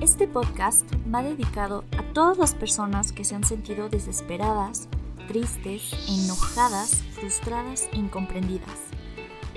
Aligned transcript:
Este 0.00 0.26
podcast 0.26 0.86
va 1.14 1.22
dedicado 1.22 1.84
a 1.98 2.02
todas 2.14 2.38
las 2.38 2.54
personas 2.54 3.12
que 3.12 3.22
se 3.22 3.34
han 3.34 3.44
sentido 3.44 3.90
desesperadas, 3.90 4.88
tristes, 5.28 5.92
enojadas, 6.08 7.02
frustradas 7.12 7.86
incomprendidas. 7.92 8.78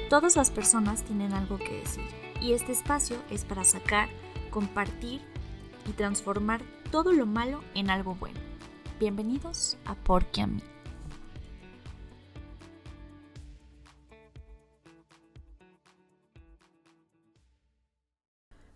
Todas 0.09 0.35
las 0.35 0.51
personas 0.51 1.03
tienen 1.03 1.31
algo 1.31 1.57
que 1.57 1.79
decir 1.79 2.03
y 2.41 2.51
este 2.51 2.73
espacio 2.73 3.15
es 3.31 3.45
para 3.45 3.63
sacar, 3.63 4.09
compartir 4.49 5.21
y 5.89 5.93
transformar 5.93 6.61
todo 6.91 7.13
lo 7.13 7.25
malo 7.25 7.61
en 7.73 7.89
algo 7.89 8.15
bueno. 8.15 8.39
Bienvenidos 8.99 9.77
a 9.85 9.95
Porque 9.95 10.41
a 10.41 10.47
mí. 10.47 10.61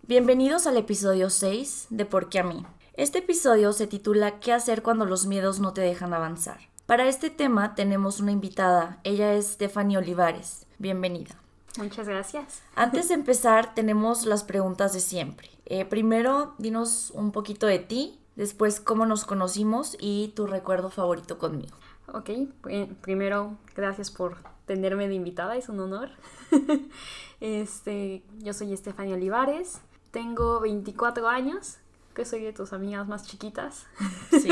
Bienvenidos 0.07 0.67
al 0.67 0.77
episodio 0.77 1.29
6 1.29 1.87
de 1.89 2.05
Por 2.05 2.29
qué 2.29 2.39
a 2.39 2.43
mí. 2.43 2.65
Este 2.93 3.17
episodio 3.19 3.73
se 3.73 3.87
titula 3.87 4.39
¿Qué 4.39 4.53
hacer 4.53 4.81
cuando 4.81 5.03
los 5.03 5.25
miedos 5.25 5.59
no 5.59 5.73
te 5.73 5.81
dejan 5.81 6.13
avanzar? 6.13 6.59
Para 6.85 7.09
este 7.09 7.29
tema 7.29 7.75
tenemos 7.75 8.21
una 8.21 8.31
invitada, 8.31 9.01
ella 9.03 9.33
es 9.33 9.47
Stephanie 9.47 9.97
Olivares. 9.97 10.65
Bienvenida. 10.77 11.35
Muchas 11.77 12.07
gracias. 12.07 12.61
Antes 12.73 13.09
de 13.09 13.15
empezar 13.15 13.75
tenemos 13.75 14.25
las 14.25 14.45
preguntas 14.45 14.93
de 14.93 15.01
siempre. 15.01 15.49
Eh, 15.65 15.83
primero, 15.83 16.55
dinos 16.57 17.11
un 17.13 17.33
poquito 17.33 17.67
de 17.67 17.79
ti, 17.79 18.17
después 18.37 18.79
cómo 18.79 19.05
nos 19.05 19.25
conocimos 19.25 19.97
y 19.99 20.31
tu 20.37 20.47
recuerdo 20.47 20.89
favorito 20.89 21.37
conmigo. 21.37 21.75
Ok, 22.13 22.29
primero, 23.01 23.57
gracias 23.75 24.09
por 24.09 24.37
tenerme 24.65 25.09
de 25.09 25.15
invitada, 25.15 25.57
es 25.57 25.67
un 25.67 25.81
honor. 25.81 26.11
este, 27.41 28.23
yo 28.39 28.53
soy 28.53 28.71
Estefania 28.71 29.15
Olivares, 29.15 29.81
tengo 30.17 30.59
24 30.61 31.27
años, 31.27 31.77
que 32.15 32.25
soy 32.25 32.41
de 32.41 32.51
tus 32.51 32.73
amigas 32.73 33.07
más 33.07 33.27
chiquitas. 33.27 33.85
Sí. 34.31 34.49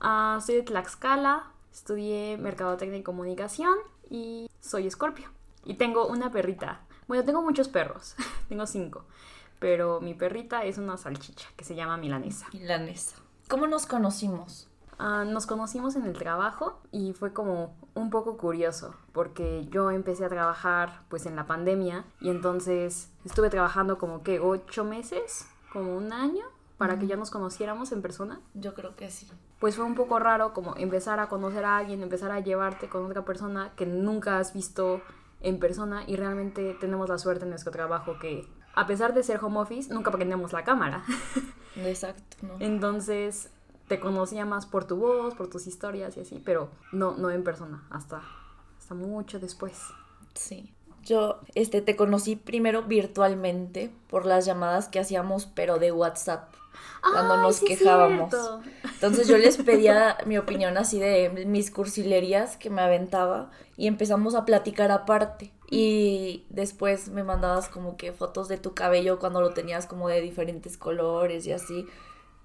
uh, 0.00 0.40
soy 0.46 0.54
de 0.54 0.62
Tlaxcala, 0.62 1.50
estudié 1.72 2.38
Mercadotecnia 2.38 3.00
y 3.00 3.02
Comunicación 3.02 3.74
y 4.08 4.48
soy 4.60 4.86
escorpio. 4.86 5.28
Y 5.64 5.74
tengo 5.74 6.06
una 6.06 6.30
perrita. 6.30 6.82
Bueno, 7.08 7.24
tengo 7.24 7.42
muchos 7.42 7.66
perros, 7.66 8.14
tengo 8.48 8.64
cinco. 8.66 9.06
Pero 9.58 10.00
mi 10.00 10.14
perrita 10.14 10.64
es 10.64 10.78
una 10.78 10.98
salchicha 10.98 11.48
que 11.56 11.64
se 11.64 11.74
llama 11.74 11.96
Milanesa. 11.96 12.46
Milanesa. 12.52 13.16
¿Cómo 13.48 13.66
nos 13.66 13.86
conocimos? 13.86 14.68
Uh, 14.98 15.24
nos 15.24 15.46
conocimos 15.46 15.96
en 15.96 16.04
el 16.04 16.12
trabajo 16.12 16.80
y 16.92 17.12
fue 17.12 17.32
como 17.32 17.74
un 17.94 18.10
poco 18.10 18.36
curioso 18.36 18.94
porque 19.12 19.66
yo 19.70 19.90
empecé 19.90 20.24
a 20.24 20.28
trabajar 20.28 21.00
pues 21.08 21.26
en 21.26 21.34
la 21.34 21.46
pandemia 21.46 22.04
y 22.20 22.30
entonces 22.30 23.10
estuve 23.24 23.50
trabajando 23.50 23.98
como 23.98 24.22
que 24.22 24.38
ocho 24.38 24.84
meses, 24.84 25.46
como 25.72 25.96
un 25.96 26.12
año 26.12 26.44
para 26.78 26.98
que 26.98 27.06
ya 27.06 27.16
nos 27.16 27.30
conociéramos 27.30 27.92
en 27.92 28.02
persona. 28.02 28.40
Yo 28.54 28.74
creo 28.74 28.94
que 28.96 29.10
sí. 29.10 29.30
Pues 29.58 29.76
fue 29.76 29.84
un 29.84 29.94
poco 29.94 30.18
raro 30.18 30.52
como 30.52 30.76
empezar 30.76 31.18
a 31.20 31.28
conocer 31.28 31.64
a 31.64 31.76
alguien, 31.76 32.02
empezar 32.02 32.30
a 32.30 32.40
llevarte 32.40 32.88
con 32.88 33.06
otra 33.06 33.24
persona 33.24 33.72
que 33.76 33.86
nunca 33.86 34.38
has 34.38 34.52
visto 34.52 35.00
en 35.40 35.58
persona 35.58 36.04
y 36.06 36.16
realmente 36.16 36.76
tenemos 36.80 37.08
la 37.08 37.18
suerte 37.18 37.44
en 37.44 37.50
nuestro 37.50 37.72
trabajo 37.72 38.18
que 38.18 38.48
a 38.74 38.86
pesar 38.86 39.14
de 39.14 39.22
ser 39.22 39.42
home 39.42 39.60
office, 39.60 39.92
nunca 39.92 40.10
prendemos 40.10 40.52
la 40.52 40.64
cámara. 40.64 41.04
Exacto. 41.76 42.36
¿no? 42.42 42.56
Entonces 42.58 43.50
te 43.88 44.00
conocía 44.00 44.44
más 44.44 44.66
por 44.66 44.86
tu 44.86 44.96
voz, 44.96 45.34
por 45.34 45.48
tus 45.48 45.66
historias 45.66 46.16
y 46.16 46.20
así, 46.20 46.40
pero 46.44 46.70
no, 46.92 47.16
no 47.16 47.30
en 47.30 47.44
persona, 47.44 47.86
hasta, 47.90 48.22
hasta 48.78 48.94
mucho 48.94 49.38
después. 49.38 49.78
Sí. 50.34 50.72
Yo 51.04 51.40
este, 51.54 51.82
te 51.82 51.96
conocí 51.96 52.34
primero 52.34 52.82
virtualmente 52.82 53.90
por 54.08 54.24
las 54.24 54.46
llamadas 54.46 54.88
que 54.88 54.98
hacíamos, 54.98 55.46
pero 55.46 55.78
de 55.78 55.92
WhatsApp, 55.92 56.54
cuando 57.02 57.36
nos 57.36 57.60
quejábamos. 57.60 58.34
Entonces 58.94 59.28
yo 59.28 59.36
les 59.36 59.58
pedía 59.58 60.16
mi 60.26 60.38
opinión 60.38 60.78
así 60.78 60.98
de 60.98 61.44
mis 61.46 61.70
cursilerías 61.70 62.56
que 62.56 62.70
me 62.70 62.80
aventaba 62.80 63.50
y 63.76 63.86
empezamos 63.86 64.34
a 64.34 64.46
platicar 64.46 64.90
aparte. 64.90 65.52
Y 65.70 66.46
después 66.48 67.08
me 67.08 67.22
mandabas 67.22 67.68
como 67.68 67.96
que 67.96 68.12
fotos 68.12 68.48
de 68.48 68.58
tu 68.58 68.74
cabello 68.74 69.18
cuando 69.18 69.40
lo 69.40 69.52
tenías 69.52 69.86
como 69.86 70.08
de 70.08 70.22
diferentes 70.22 70.78
colores 70.78 71.46
y 71.46 71.52
así. 71.52 71.86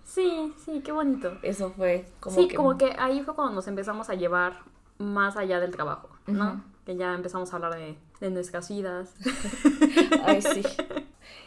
Sí, 0.09 0.53
sí, 0.66 0.81
qué 0.84 0.92
bonito. 0.92 1.38
Eso 1.44 1.70
fue 1.70 2.08
como 2.20 2.36
sí, 2.36 2.50
como 2.50 2.78
que 2.80 2.96
ahí 2.97 3.22
fue 3.22 3.36
cuando 3.36 3.53
nos 3.53 3.68
empezamos 3.68 4.09
a 4.09 4.16
llevar 4.16 4.64
más 4.97 5.38
allá 5.38 5.59
del 5.59 5.70
trabajo, 5.70 6.09
¿no? 6.25 6.64
Que 6.84 6.96
ya 6.96 7.14
empezamos 7.14 7.53
a 7.53 7.58
hablar 7.58 7.75
de, 7.75 7.96
de 8.19 8.31
nuestras 8.31 8.69
vidas. 8.69 9.14
Ay, 10.25 10.42
sí. 10.42 10.64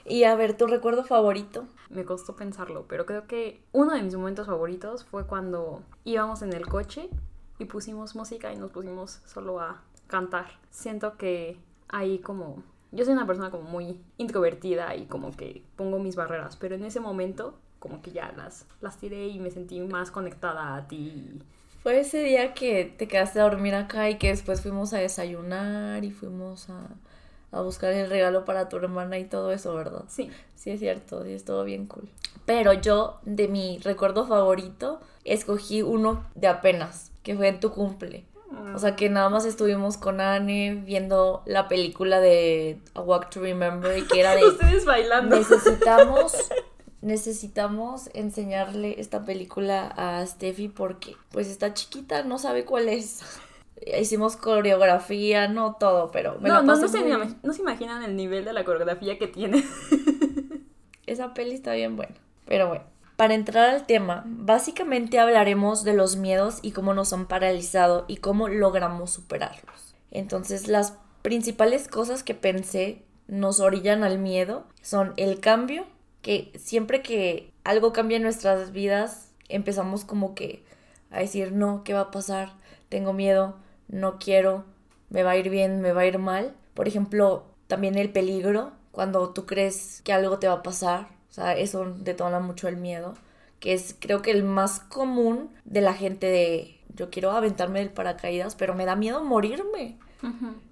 Y 0.05 0.23
a 0.25 0.37
ver, 0.37 0.57
¿tu 0.57 0.69
recuerdo 0.69 1.03
favorito? 1.03 1.65
Me 1.91 2.05
costó 2.05 2.37
pensarlo, 2.37 2.87
pero 2.89 3.05
creo 3.05 3.27
que 3.27 3.61
uno 3.73 3.95
de 3.95 4.03
mis 4.03 4.15
momentos 4.15 4.47
favoritos 4.47 5.05
fue 5.05 5.27
cuando 5.27 5.83
íbamos 6.05 6.43
en 6.43 6.53
el 6.53 6.69
coche 6.69 7.11
y 7.59 7.65
pusimos 7.65 8.15
música 8.15 8.53
y 8.53 8.57
nos 8.57 8.71
pusimos 8.71 9.23
solo 9.27 9.61
a 9.61 9.83
cantar. 10.07 10.47
Siento 10.71 11.17
que 11.17 11.59
ahí 11.89 12.21
como... 12.21 12.63
Yo 12.93 13.05
soy 13.05 13.15
una 13.15 13.27
persona 13.27 13.51
como 13.51 13.65
muy 13.65 14.01
introvertida 14.19 14.95
y 14.95 15.07
como 15.07 15.33
que 15.33 15.65
pongo 15.75 15.99
mis 15.99 16.15
barreras, 16.15 16.57
pero 16.57 16.77
en 16.77 16.85
ese 16.85 17.01
momento 17.01 17.55
como 17.83 18.01
que 18.01 18.13
ya 18.13 18.33
las, 18.37 18.65
las 18.81 18.97
tiré 18.97 19.27
y 19.27 19.41
me 19.41 19.51
sentí 19.51 19.81
más 19.81 20.13
conectada 20.13 20.77
a 20.77 20.87
ti. 20.87 21.43
Fue 21.83 21.99
ese 21.99 22.23
día 22.23 22.55
que 22.55 22.85
te 22.85 23.09
quedaste 23.09 23.41
a 23.41 23.43
dormir 23.43 23.75
acá 23.75 24.09
y 24.09 24.19
que 24.19 24.29
después 24.29 24.61
fuimos 24.61 24.93
a 24.93 24.99
desayunar 24.99 26.05
y 26.05 26.13
fuimos 26.13 26.71
a, 26.71 26.87
a 27.51 27.61
buscar 27.61 27.93
el 27.93 28.09
regalo 28.09 28.45
para 28.45 28.69
tu 28.69 28.77
hermana 28.77 29.19
y 29.19 29.25
todo 29.25 29.51
eso, 29.51 29.75
¿verdad? 29.75 30.05
Sí. 30.07 30.31
Sí, 30.55 30.71
es 30.71 30.79
cierto, 30.79 31.25
sí, 31.25 31.33
es 31.33 31.45
todo 31.45 31.65
bien 31.65 31.87
cool. 31.87 32.09
Pero 32.47 32.73
yo, 32.73 33.19
de 33.25 33.49
mi 33.49 33.81
recuerdo 33.83 34.29
favorito, 34.29 35.01
escogí 35.25 35.83
uno 35.83 36.25
de 36.37 36.47
apenas, 36.47 37.11
que 37.25 37.35
fue 37.35 37.49
en 37.49 37.59
tu 37.59 37.73
cumple. 37.73 38.27
O 38.75 38.79
sea, 38.79 38.97
que 38.97 39.09
nada 39.09 39.29
más 39.29 39.45
estuvimos 39.45 39.97
con 39.97 40.21
Anne 40.21 40.83
viendo 40.85 41.43
la 41.47 41.69
película 41.69 42.21
de 42.21 42.79
A 42.95 43.01
Walk 43.01 43.31
to 43.31 43.41
Remember 43.41 43.97
y 43.97 44.03
que 44.03 44.21
era 44.21 44.37
de... 44.37 44.45
Ustedes 44.49 44.85
bailando. 44.85 45.37
Necesitamos 45.37 46.33
necesitamos 47.03 48.09
enseñarle 48.15 48.99
esta 48.99 49.25
película 49.25 49.89
a 49.97 50.27
Steffi 50.27 50.69
porque 50.69 51.17
pues 51.31 51.49
está 51.49 51.75
chiquita, 51.75 52.23
no 52.23 52.39
sabe 52.39 52.65
cuál 52.65 52.89
es. 52.89 53.21
Hicimos 54.01 54.37
coreografía, 54.37 55.49
no 55.49 55.75
todo, 55.75 56.13
pero 56.13 56.39
me 56.41 56.49
no, 56.49 56.63
no, 56.63 56.77
no, 56.77 56.89
se, 56.89 57.03
no 57.43 57.53
se 57.53 57.63
imaginan 57.63 58.05
el 58.05 58.15
nivel 58.15 58.45
de 58.45 58.53
la 58.53 58.65
coreografía 58.65 59.19
que 59.19 59.27
tiene. 59.27 59.65
Esa 61.07 61.35
peli 61.35 61.55
está 61.55 61.75
bien 61.75 61.97
buena. 61.97 62.15
Pero 62.47 62.69
bueno, 62.69 62.85
para 63.17 63.35
entrar 63.35 63.69
al 63.69 63.87
tema, 63.87 64.23
básicamente 64.25 65.19
hablaremos 65.19 65.83
de 65.83 65.95
los 65.95 66.17
miedos 66.17 66.61
y 66.63 66.71
cómo 66.71 66.95
nos 66.95 67.13
han 67.13 67.27
paralizado 67.27 68.05
y 68.07 68.19
cómo 68.19 68.49
logramos 68.49 69.11
superarlos. 69.11 69.95
Entonces, 70.13 70.69
las 70.69 70.95
principales 71.23 71.89
cosas 71.89 72.23
que 72.23 72.35
pensé 72.35 73.05
nos 73.27 73.61
orillan 73.61 74.05
al 74.05 74.19
miedo 74.19 74.65
son 74.81 75.13
el 75.17 75.41
cambio, 75.41 75.87
que 76.23 76.53
siempre 76.57 77.03
que 77.03 77.53
algo 77.65 77.93
cambia 77.93 78.17
en 78.17 78.23
nuestras 78.23 78.73
vidas, 78.73 79.33
empezamos 79.49 80.05
como 80.05 80.35
que 80.35 80.65
a 81.11 81.19
decir, 81.19 81.53
no, 81.53 81.85
¿qué 81.85 81.93
va 81.93 82.01
a 82.01 82.11
pasar? 82.11 82.53
Tengo 82.89 83.13
miedo, 83.13 83.57
no 83.89 84.19
quiero, 84.19 84.65
me 85.11 85.23
va 85.23 85.33
a 85.33 85.37
ir 85.37 85.51
bien, 85.51 85.81
me 85.81 85.93
va 85.93 86.03
a 86.03 86.07
ir 86.07 86.19
mal. 86.19 86.55
Por 86.75 86.89
ejemplo, 86.89 87.45
también 87.67 87.99
el 87.99 88.11
peligro, 88.11 88.73
cuando 88.93 89.31
tú 89.31 89.47
crees 89.47 90.01
que 90.05 90.13
algo 90.13 90.39
te 90.39 90.49
va 90.49 90.55
a 90.55 90.63
pasar, 90.63 91.09
o 91.29 91.33
sea, 91.33 91.57
eso 91.57 91.95
detona 91.99 92.41
mucho 92.41 92.69
el 92.69 92.77
miedo, 92.77 93.15
que 93.61 93.75
es 93.75 93.97
creo 93.99 94.23
que 94.23 94.31
el 94.31 94.43
más 94.43 94.81
común 94.81 95.51
de 95.65 95.81
la 95.81 95.95
gente 95.95 96.27
de 96.27 96.79
yo 96.95 97.11
quiero 97.11 97.31
aventarme 97.31 97.79
del 97.79 97.91
paracaídas, 97.91 98.55
pero 98.55 98.75
me 98.75 98.85
da 98.85 98.97
miedo 98.97 99.25
morirme. 99.25 99.99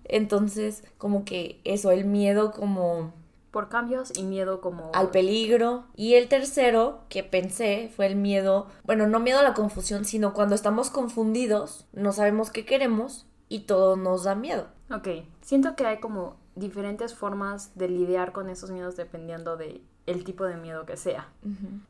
Entonces, 0.05 0.85
como 0.99 1.25
que 1.25 1.61
eso, 1.65 1.91
el 1.91 2.05
miedo 2.05 2.53
como 2.53 3.13
por 3.51 3.69
cambios 3.69 4.17
y 4.17 4.23
miedo 4.23 4.61
como... 4.61 4.91
Al 4.95 5.11
peligro. 5.11 5.85
Y 5.97 6.15
el 6.15 6.29
tercero 6.29 7.01
que 7.09 7.23
pensé 7.23 7.91
fue 7.95 8.07
el 8.07 8.17
miedo, 8.17 8.67
bueno, 8.85 9.07
no 9.07 9.21
miedo 9.21 9.39
a 9.39 9.43
la 9.43 9.55
confusión, 9.55 10.05
sino 10.05 10.33
cuando 10.33 10.55
estamos 10.55 10.91
confundidos, 10.91 11.87
no 11.93 12.13
sabemos 12.13 12.51
qué 12.51 12.65
queremos 12.65 13.27
y 13.49 13.61
todo 13.61 13.97
nos 13.97 14.25
da 14.25 14.35
miedo. 14.35 14.69
Ok, 14.91 15.09
siento 15.41 15.77
que 15.77 15.87
hay 15.87 15.99
como 15.99 16.37
diferentes 16.55 17.15
formas 17.15 17.77
de 17.77 17.89
lidiar 17.89 18.33
con 18.33 18.51
esos 18.51 18.71
miedos 18.71 18.97
dependiendo 18.97 19.57
de 19.57 19.83
el 20.07 20.25
tipo 20.25 20.45
de 20.45 20.57
miedo 20.57 20.87
que 20.87 20.97
sea. 20.97 21.29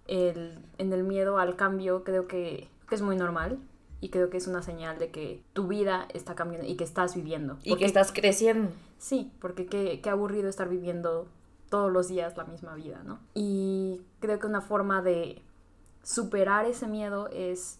el, 0.06 0.58
en 0.78 0.92
el 0.92 1.04
miedo 1.04 1.38
al 1.38 1.56
cambio 1.56 2.04
creo 2.04 2.26
que, 2.26 2.68
que 2.88 2.94
es 2.94 3.02
muy 3.02 3.16
normal, 3.16 3.58
y 4.00 4.08
creo 4.08 4.30
que 4.30 4.38
es 4.38 4.46
una 4.46 4.62
señal 4.62 4.98
de 4.98 5.10
que 5.10 5.42
tu 5.52 5.68
vida 5.68 6.08
está 6.14 6.34
cambiando 6.34 6.66
y 6.66 6.76
que 6.76 6.84
estás 6.84 7.14
viviendo. 7.14 7.58
Y 7.64 7.76
que 7.76 7.84
estás 7.84 8.12
creciendo. 8.12 8.70
Sí, 8.98 9.30
porque 9.40 9.66
qué, 9.66 10.00
qué, 10.00 10.10
aburrido 10.10 10.48
estar 10.48 10.68
viviendo 10.68 11.28
todos 11.70 11.90
los 11.90 12.08
días 12.08 12.36
la 12.36 12.44
misma 12.44 12.74
vida, 12.74 13.02
¿no? 13.04 13.20
Y 13.34 14.02
creo 14.20 14.38
que 14.38 14.46
una 14.46 14.60
forma 14.60 15.00
de 15.00 15.42
superar 16.02 16.66
ese 16.66 16.86
miedo 16.86 17.28
es 17.28 17.78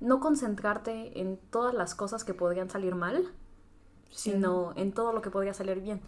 no 0.00 0.20
concentrarte 0.20 1.20
en 1.20 1.36
todas 1.50 1.74
las 1.74 1.94
cosas 1.94 2.24
que 2.24 2.32
podrían 2.32 2.70
salir 2.70 2.94
mal, 2.94 3.30
sino 4.10 4.72
en 4.76 4.92
todo 4.92 5.12
lo 5.12 5.20
que 5.20 5.30
podría 5.30 5.52
salir 5.52 5.80
bien. 5.80 6.00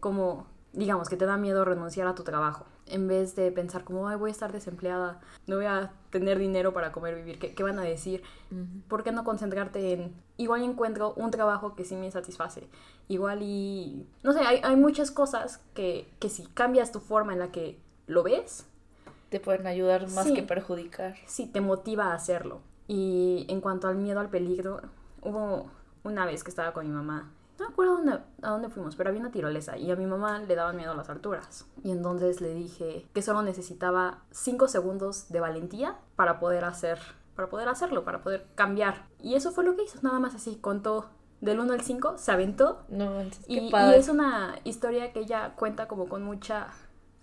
Como 0.00 0.46
digamos 0.72 1.08
que 1.08 1.16
te 1.16 1.26
da 1.26 1.36
miedo 1.36 1.64
renunciar 1.64 2.08
a 2.08 2.14
tu 2.14 2.24
trabajo, 2.24 2.64
en 2.92 3.08
vez 3.08 3.34
de 3.34 3.50
pensar 3.50 3.84
como, 3.84 4.06
ay, 4.06 4.16
voy 4.16 4.30
a 4.30 4.32
estar 4.32 4.52
desempleada, 4.52 5.20
no 5.46 5.56
voy 5.56 5.64
a 5.64 5.92
tener 6.10 6.38
dinero 6.38 6.72
para 6.72 6.92
comer, 6.92 7.16
vivir, 7.16 7.38
¿qué, 7.38 7.54
qué 7.54 7.62
van 7.62 7.78
a 7.78 7.82
decir? 7.82 8.22
¿Por 8.88 9.02
qué 9.02 9.12
no 9.12 9.24
concentrarte 9.24 9.92
en, 9.92 10.14
igual 10.36 10.62
encuentro 10.62 11.14
un 11.16 11.30
trabajo 11.30 11.74
que 11.74 11.84
sí 11.84 11.96
me 11.96 12.10
satisface? 12.10 12.68
Igual 13.08 13.40
y, 13.42 14.06
no 14.22 14.32
sé, 14.32 14.40
hay, 14.40 14.60
hay 14.62 14.76
muchas 14.76 15.10
cosas 15.10 15.60
que, 15.74 16.06
que 16.20 16.28
si 16.28 16.44
cambias 16.46 16.92
tu 16.92 17.00
forma 17.00 17.32
en 17.32 17.38
la 17.38 17.50
que 17.50 17.78
lo 18.06 18.22
ves, 18.22 18.66
te 19.30 19.40
pueden 19.40 19.66
ayudar 19.66 20.10
más 20.10 20.30
que 20.30 20.42
perjudicar. 20.42 21.16
Sí, 21.26 21.46
te 21.46 21.62
motiva 21.62 22.12
a 22.12 22.14
hacerlo. 22.14 22.60
Y 22.86 23.46
en 23.48 23.62
cuanto 23.62 23.88
al 23.88 23.96
miedo 23.96 24.20
al 24.20 24.28
peligro, 24.28 24.82
hubo 25.22 25.70
una 26.04 26.26
vez 26.26 26.44
que 26.44 26.50
estaba 26.50 26.72
con 26.72 26.86
mi 26.86 26.92
mamá 26.92 27.32
no 27.62 27.68
me 27.68 27.72
acuerdo 27.72 27.96
dónde, 27.96 28.18
a 28.42 28.50
dónde 28.50 28.68
fuimos, 28.68 28.96
pero 28.96 29.08
había 29.08 29.20
una 29.20 29.30
tirolesa 29.30 29.76
y 29.76 29.90
a 29.90 29.96
mi 29.96 30.06
mamá 30.06 30.38
le 30.40 30.54
daban 30.54 30.76
miedo 30.76 30.92
a 30.92 30.96
las 30.96 31.08
alturas. 31.08 31.66
Y 31.84 31.90
entonces 31.90 32.40
le 32.40 32.52
dije 32.54 33.06
que 33.14 33.22
solo 33.22 33.42
necesitaba 33.42 34.24
5 34.32 34.68
segundos 34.68 35.28
de 35.28 35.40
valentía 35.40 35.98
para 36.16 36.40
poder 36.40 36.64
hacer, 36.64 36.98
para 37.36 37.48
poder 37.48 37.68
hacerlo, 37.68 38.04
para 38.04 38.22
poder 38.22 38.46
cambiar. 38.54 39.06
Y 39.20 39.34
eso 39.34 39.52
fue 39.52 39.64
lo 39.64 39.76
que 39.76 39.84
hizo, 39.84 39.98
nada 40.02 40.18
más 40.18 40.34
así, 40.34 40.56
contó 40.56 41.10
del 41.40 41.60
1 41.60 41.72
al 41.72 41.80
5, 41.82 42.18
se 42.18 42.32
aventó. 42.32 42.84
No, 42.88 43.22
y, 43.46 43.58
y 43.58 43.72
es 43.94 44.08
una 44.08 44.56
historia 44.64 45.12
que 45.12 45.20
ella 45.20 45.54
cuenta 45.56 45.88
como 45.88 46.08
con 46.08 46.22
mucha 46.22 46.68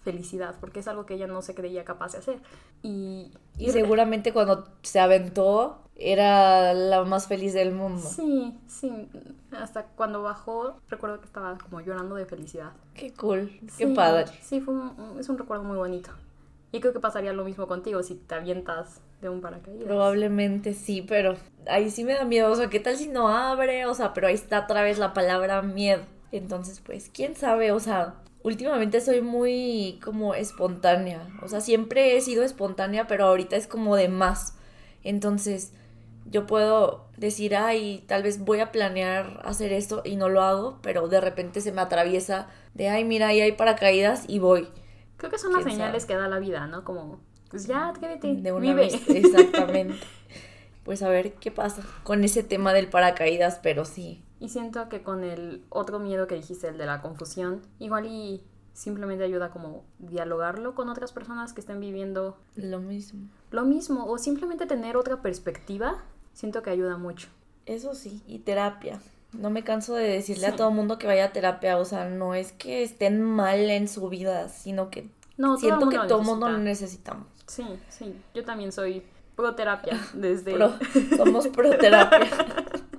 felicidad, 0.01 0.55
porque 0.59 0.79
es 0.79 0.87
algo 0.87 1.05
que 1.05 1.15
ella 1.15 1.27
no 1.27 1.41
se 1.41 1.53
creía 1.53 1.83
capaz 1.83 2.13
de 2.13 2.19
hacer. 2.19 2.41
Y, 2.81 3.31
y 3.57 3.71
seguramente 3.71 4.33
cuando 4.33 4.69
se 4.81 4.99
aventó 4.99 5.88
era 5.99 6.73
la 6.73 7.03
más 7.03 7.27
feliz 7.27 7.53
del 7.53 7.73
mundo. 7.73 8.01
Sí, 8.01 8.57
sí. 8.67 9.09
Hasta 9.51 9.83
cuando 9.83 10.23
bajó, 10.23 10.79
recuerdo 10.87 11.19
que 11.19 11.25
estaba 11.25 11.57
como 11.57 11.81
llorando 11.81 12.15
de 12.15 12.25
felicidad. 12.25 12.71
Qué 12.93 13.13
cool, 13.13 13.51
qué 13.77 13.87
padre. 13.87 14.27
Sí, 14.41 14.61
fue 14.61 14.75
es 15.19 15.27
un 15.27 15.37
recuerdo 15.37 15.63
muy 15.63 15.77
bonito. 15.77 16.11
Y 16.71 16.79
creo 16.79 16.93
que 16.93 16.99
pasaría 16.99 17.33
lo 17.33 17.43
mismo 17.43 17.67
contigo 17.67 18.01
si 18.03 18.15
te 18.15 18.35
avientas 18.35 19.01
de 19.21 19.29
un 19.29 19.41
paracaídas. 19.41 19.83
Probablemente 19.83 20.73
sí, 20.73 21.01
pero 21.01 21.35
ahí 21.67 21.89
sí 21.89 22.03
me 22.03 22.13
da 22.13 22.23
miedo. 22.23 22.51
O 22.51 22.55
sea, 22.55 22.69
¿qué 22.69 22.79
tal 22.79 22.95
si 22.95 23.07
no 23.07 23.27
abre? 23.27 23.85
O 23.85 23.93
sea, 23.93 24.13
pero 24.13 24.27
ahí 24.27 24.35
está 24.35 24.61
otra 24.61 24.83
vez 24.83 24.99
la 24.99 25.13
palabra 25.13 25.61
miedo. 25.61 26.03
Entonces, 26.31 26.79
pues, 26.79 27.09
quién 27.11 27.35
sabe, 27.35 27.71
o 27.71 27.79
sea, 27.79 28.15
últimamente 28.43 29.01
soy 29.01 29.21
muy 29.21 29.99
como 30.03 30.35
espontánea. 30.35 31.27
O 31.41 31.47
sea, 31.47 31.59
siempre 31.59 32.15
he 32.15 32.21
sido 32.21 32.43
espontánea, 32.43 33.07
pero 33.07 33.25
ahorita 33.25 33.55
es 33.55 33.65
como 33.65 33.95
de 33.95 34.07
más. 34.07 34.55
Entonces, 35.03 35.73
yo 36.29 36.45
puedo 36.45 37.07
decir, 37.17 37.55
ay, 37.55 38.03
tal 38.07 38.23
vez 38.23 38.43
voy 38.43 38.59
a 38.59 38.71
planear 38.71 39.41
hacer 39.43 39.73
esto 39.73 40.01
y 40.05 40.15
no 40.15 40.29
lo 40.29 40.41
hago, 40.41 40.79
pero 40.81 41.07
de 41.07 41.21
repente 41.21 41.61
se 41.61 41.71
me 41.71 41.81
atraviesa 41.81 42.47
de, 42.73 42.89
ay, 42.89 43.03
mira, 43.03 43.27
ahí 43.27 43.41
hay 43.41 43.51
paracaídas 43.53 44.25
y 44.27 44.39
voy. 44.39 44.67
Creo 45.17 45.31
que 45.31 45.37
son 45.37 45.53
las 45.53 45.63
señales 45.63 46.05
que 46.05 46.15
da 46.15 46.27
la 46.27 46.39
vida, 46.39 46.67
¿no? 46.67 46.83
Como, 46.83 47.19
pues 47.49 47.67
ya, 47.67 47.93
quédate, 47.99 48.35
de 48.35 48.51
una 48.51 48.61
vive. 48.61 48.83
Vez, 48.83 49.09
exactamente. 49.09 49.95
pues 50.83 51.03
a 51.03 51.09
ver 51.09 51.33
qué 51.33 51.51
pasa 51.51 51.83
con 52.03 52.23
ese 52.23 52.43
tema 52.43 52.73
del 52.73 52.87
paracaídas, 52.87 53.59
pero 53.61 53.85
sí. 53.85 54.23
Y 54.39 54.49
siento 54.49 54.87
que 54.87 55.03
con 55.03 55.23
el 55.23 55.65
otro 55.69 55.99
miedo 55.99 56.27
que 56.27 56.35
dijiste, 56.35 56.69
el 56.69 56.77
de 56.77 56.85
la 56.85 57.01
confusión, 57.01 57.61
igual 57.79 58.05
y 58.05 58.43
simplemente 58.73 59.25
ayuda 59.25 59.49
como 59.49 59.83
dialogarlo 59.97 60.73
con 60.73 60.87
otras 60.87 61.11
personas 61.11 61.51
que 61.51 61.59
estén 61.59 61.81
viviendo 61.81 62.37
lo 62.55 62.79
mismo. 62.79 63.27
Lo 63.51 63.65
mismo, 63.65 64.05
o 64.05 64.17
simplemente 64.17 64.67
tener 64.67 64.95
otra 64.95 65.21
perspectiva, 65.21 66.01
siento 66.33 66.61
que 66.61 66.69
ayuda 66.69 66.97
mucho. 66.97 67.27
Eso 67.65 67.93
sí, 67.93 68.23
y 68.27 68.39
terapia. 68.39 68.99
No 69.33 69.49
me 69.49 69.63
canso 69.63 69.93
de 69.93 70.07
decirle 70.07 70.47
a 70.47 70.55
todo 70.55 70.71
mundo 70.71 70.97
que 70.97 71.05
vaya 71.05 71.25
a 71.25 71.31
terapia, 71.33 71.77
o 71.77 71.85
sea, 71.85 72.09
no 72.09 72.33
es 72.33 72.51
que 72.51 72.81
estén 72.81 73.21
mal 73.21 73.69
en 73.69 73.87
su 73.87 74.09
vida, 74.09 74.49
sino 74.49 74.89
que 74.89 75.07
siento 75.59 75.89
que 75.89 75.97
todo 76.07 76.21
el 76.21 76.25
mundo 76.25 76.49
lo 76.49 76.57
necesitamos. 76.57 77.27
Sí, 77.45 77.63
sí, 77.89 78.15
yo 78.33 78.43
también 78.43 78.71
soy 78.71 79.03
pro 79.35 79.55
terapia 79.55 79.99
desde... 80.13 80.57
somos 81.15 81.47
pro 81.47 81.69
terapia. 81.77 82.27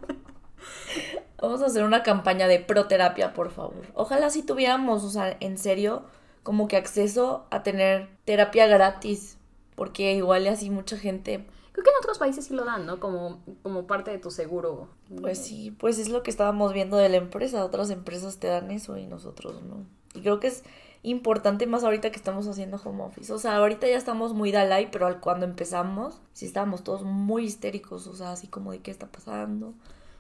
Vamos 1.41 1.62
a 1.62 1.67
hacer 1.67 1.85
una 1.85 2.03
campaña 2.03 2.47
de 2.49 2.59
proterapia, 2.59 3.32
por 3.32 3.50
favor. 3.50 3.87
Ojalá 3.94 4.29
si 4.29 4.43
tuviéramos, 4.43 5.05
o 5.05 5.11
sea, 5.11 5.37
en 5.41 5.56
serio, 5.56 6.03
como 6.43 6.69
que 6.69 6.77
acceso 6.77 7.47
a 7.50 7.62
tener 7.62 8.09
terapia 8.25 8.67
gratis. 8.67 9.38
Porque 9.75 10.12
igual 10.12 10.47
así 10.49 10.69
mucha 10.69 10.99
gente. 10.99 11.47
Creo 11.72 11.84
que 11.84 11.90
en 11.90 11.96
otros 11.99 12.19
países 12.19 12.46
sí 12.46 12.55
lo 12.55 12.64
dan, 12.64 12.87
¿no? 12.87 12.99
Como, 13.00 13.40
como 13.62 13.87
parte 13.87 14.11
de 14.11 14.19
tu 14.19 14.31
seguro. 14.31 14.88
Pues 15.20 15.38
sí, 15.38 15.70
pues 15.70 15.99
es 15.99 16.08
lo 16.08 16.22
que 16.22 16.31
estábamos 16.31 16.72
viendo 16.72 16.96
de 16.96 17.08
la 17.08 17.17
empresa. 17.17 17.64
Otras 17.64 17.90
empresas 17.90 18.38
te 18.38 18.49
dan 18.49 18.70
eso 18.70 18.96
y 18.96 19.06
nosotros 19.06 19.62
no. 19.62 19.87
Y 20.14 20.22
creo 20.22 20.40
que 20.40 20.49
es 20.49 20.64
importante 21.02 21.67
más 21.67 21.84
ahorita 21.84 22.11
que 22.11 22.17
estamos 22.17 22.46
haciendo 22.46 22.81
home 22.84 23.05
office. 23.05 23.32
O 23.32 23.38
sea, 23.38 23.56
ahorita 23.56 23.87
ya 23.87 23.96
estamos 23.96 24.34
muy 24.34 24.52
Dalai, 24.52 24.90
pero 24.90 25.20
cuando 25.20 25.46
empezamos, 25.46 26.20
sí 26.32 26.46
estábamos 26.46 26.82
todos 26.82 27.02
muy 27.05 27.44
histéricos. 27.44 28.06
O 28.06 28.14
sea, 28.14 28.32
así 28.32 28.49
como 28.49 28.72
de 28.72 28.81
qué 28.81 28.90
está 28.90 29.06
pasando 29.06 29.75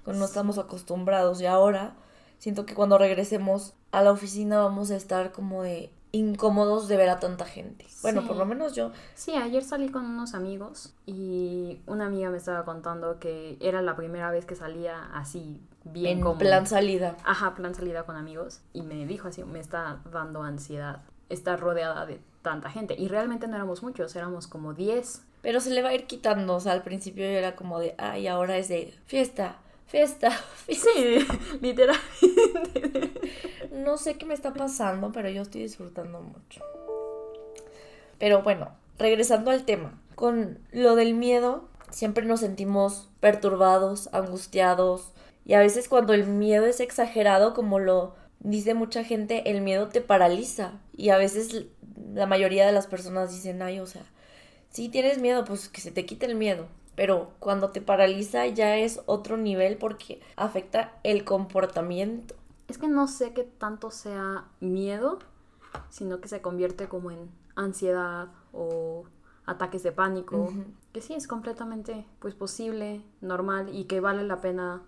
no 0.06 0.24
estamos 0.24 0.58
acostumbrados 0.58 1.40
y 1.40 1.46
ahora 1.46 1.94
siento 2.38 2.66
que 2.66 2.74
cuando 2.74 2.98
regresemos 2.98 3.74
a 3.92 4.02
la 4.02 4.12
oficina 4.12 4.60
vamos 4.60 4.90
a 4.90 4.96
estar 4.96 5.32
como 5.32 5.62
de 5.62 5.90
incómodos 6.12 6.88
de 6.88 6.96
ver 6.96 7.08
a 7.08 7.20
tanta 7.20 7.44
gente. 7.44 7.86
Bueno, 8.02 8.26
por 8.26 8.36
lo 8.36 8.46
menos 8.46 8.74
yo. 8.74 8.92
Sí, 9.14 9.32
ayer 9.32 9.62
salí 9.62 9.88
con 9.88 10.04
unos 10.04 10.34
amigos 10.34 10.94
y 11.06 11.80
una 11.86 12.06
amiga 12.06 12.30
me 12.30 12.38
estaba 12.38 12.64
contando 12.64 13.18
que 13.18 13.56
era 13.60 13.82
la 13.82 13.96
primera 13.96 14.30
vez 14.30 14.44
que 14.44 14.56
salía 14.56 15.10
así 15.14 15.60
bien 15.84 16.26
en 16.26 16.38
plan 16.38 16.66
salida. 16.66 17.16
Ajá, 17.24 17.54
plan 17.54 17.74
salida 17.74 18.04
con 18.04 18.16
amigos 18.16 18.60
y 18.72 18.82
me 18.82 19.06
dijo 19.06 19.28
así, 19.28 19.44
me 19.44 19.60
está 19.60 20.00
dando 20.10 20.42
ansiedad 20.42 21.02
estar 21.28 21.60
rodeada 21.60 22.06
de 22.06 22.20
tanta 22.42 22.70
gente 22.70 22.94
y 22.98 23.08
realmente 23.08 23.46
no 23.46 23.56
éramos 23.56 23.82
muchos, 23.82 24.14
éramos 24.16 24.46
como 24.46 24.74
10. 24.74 25.22
Pero 25.42 25.60
se 25.60 25.70
le 25.70 25.82
va 25.82 25.90
a 25.90 25.94
ir 25.94 26.06
quitando, 26.06 26.56
o 26.56 26.60
sea, 26.60 26.72
al 26.72 26.82
principio 26.82 27.24
era 27.24 27.56
como 27.56 27.78
de, 27.78 27.94
ay, 27.96 28.26
ahora 28.26 28.58
es 28.58 28.68
de 28.68 28.94
fiesta, 29.06 29.56
fiesta, 29.92 30.30
Sí, 30.68 31.26
literalmente. 31.60 33.10
No 33.72 33.96
sé 33.96 34.14
qué 34.14 34.24
me 34.24 34.34
está 34.34 34.54
pasando, 34.54 35.10
pero 35.10 35.28
yo 35.28 35.42
estoy 35.42 35.62
disfrutando 35.62 36.20
mucho. 36.20 36.62
Pero 38.18 38.42
bueno, 38.42 38.70
regresando 38.98 39.50
al 39.50 39.64
tema. 39.64 39.98
Con 40.14 40.60
lo 40.70 40.94
del 40.94 41.14
miedo, 41.14 41.68
siempre 41.90 42.24
nos 42.24 42.40
sentimos 42.40 43.08
perturbados, 43.18 44.08
angustiados. 44.12 45.12
Y 45.44 45.54
a 45.54 45.58
veces 45.60 45.88
cuando 45.88 46.14
el 46.14 46.26
miedo 46.26 46.66
es 46.66 46.78
exagerado, 46.78 47.52
como 47.54 47.80
lo 47.80 48.14
dice 48.38 48.74
mucha 48.74 49.02
gente, 49.02 49.50
el 49.50 49.60
miedo 49.60 49.88
te 49.88 50.00
paraliza. 50.00 50.74
Y 50.96 51.08
a 51.08 51.16
veces 51.16 51.66
la 52.14 52.26
mayoría 52.26 52.64
de 52.64 52.72
las 52.72 52.86
personas 52.86 53.32
dicen, 53.32 53.60
ay, 53.62 53.80
o 53.80 53.86
sea, 53.86 54.02
si 54.70 54.88
tienes 54.88 55.18
miedo, 55.18 55.44
pues 55.44 55.68
que 55.68 55.80
se 55.80 55.90
te 55.90 56.06
quite 56.06 56.26
el 56.26 56.36
miedo 56.36 56.68
pero 57.00 57.30
cuando 57.38 57.70
te 57.70 57.80
paraliza 57.80 58.46
ya 58.48 58.76
es 58.76 59.00
otro 59.06 59.38
nivel 59.38 59.78
porque 59.78 60.20
afecta 60.36 60.92
el 61.02 61.24
comportamiento. 61.24 62.34
Es 62.68 62.76
que 62.76 62.88
no 62.88 63.08
sé 63.08 63.32
qué 63.32 63.44
tanto 63.44 63.90
sea 63.90 64.44
miedo, 64.60 65.18
sino 65.88 66.20
que 66.20 66.28
se 66.28 66.42
convierte 66.42 66.90
como 66.90 67.10
en 67.10 67.30
ansiedad 67.56 68.28
o 68.52 69.04
ataques 69.46 69.82
de 69.82 69.92
pánico, 69.92 70.52
que 70.92 71.00
sí 71.00 71.14
es 71.14 71.26
completamente 71.26 72.04
pues 72.18 72.34
posible, 72.34 73.02
normal 73.22 73.74
y 73.74 73.84
que 73.84 74.00
vale 74.00 74.22
la 74.22 74.42
pena 74.42 74.82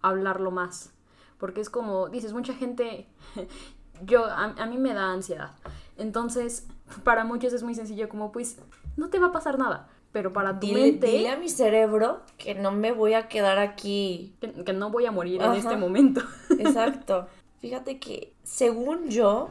hablarlo 0.00 0.50
más, 0.50 0.92
porque 1.38 1.60
es 1.60 1.70
como 1.70 2.08
dices, 2.08 2.32
mucha 2.32 2.54
gente 2.54 3.06
yo 4.04 4.24
a, 4.24 4.46
a 4.46 4.66
mí 4.66 4.78
me 4.78 4.94
da 4.94 5.12
ansiedad. 5.12 5.52
Entonces, 5.96 6.66
para 7.04 7.22
muchos 7.22 7.52
es 7.52 7.62
muy 7.62 7.76
sencillo 7.76 8.08
como 8.08 8.32
pues 8.32 8.58
no 8.96 9.10
te 9.10 9.20
va 9.20 9.28
a 9.28 9.32
pasar 9.32 9.60
nada 9.60 9.91
pero 10.12 10.32
para 10.32 10.60
tu 10.60 10.68
mente... 10.68 11.06
Dile 11.06 11.30
a 11.30 11.36
mi 11.36 11.48
cerebro 11.48 12.20
que 12.36 12.54
no 12.54 12.70
me 12.70 12.92
voy 12.92 13.14
a 13.14 13.28
quedar 13.28 13.58
aquí. 13.58 14.34
Que, 14.40 14.72
no 14.72 14.90
voy 14.90 15.06
a 15.06 15.10
morir 15.10 15.42
en 15.42 15.52
este 15.52 15.76
momento. 15.76 16.20
Exacto. 16.58 17.26
Fíjate 17.60 17.98
que 17.98 18.34
según 18.42 19.08
yo 19.08 19.50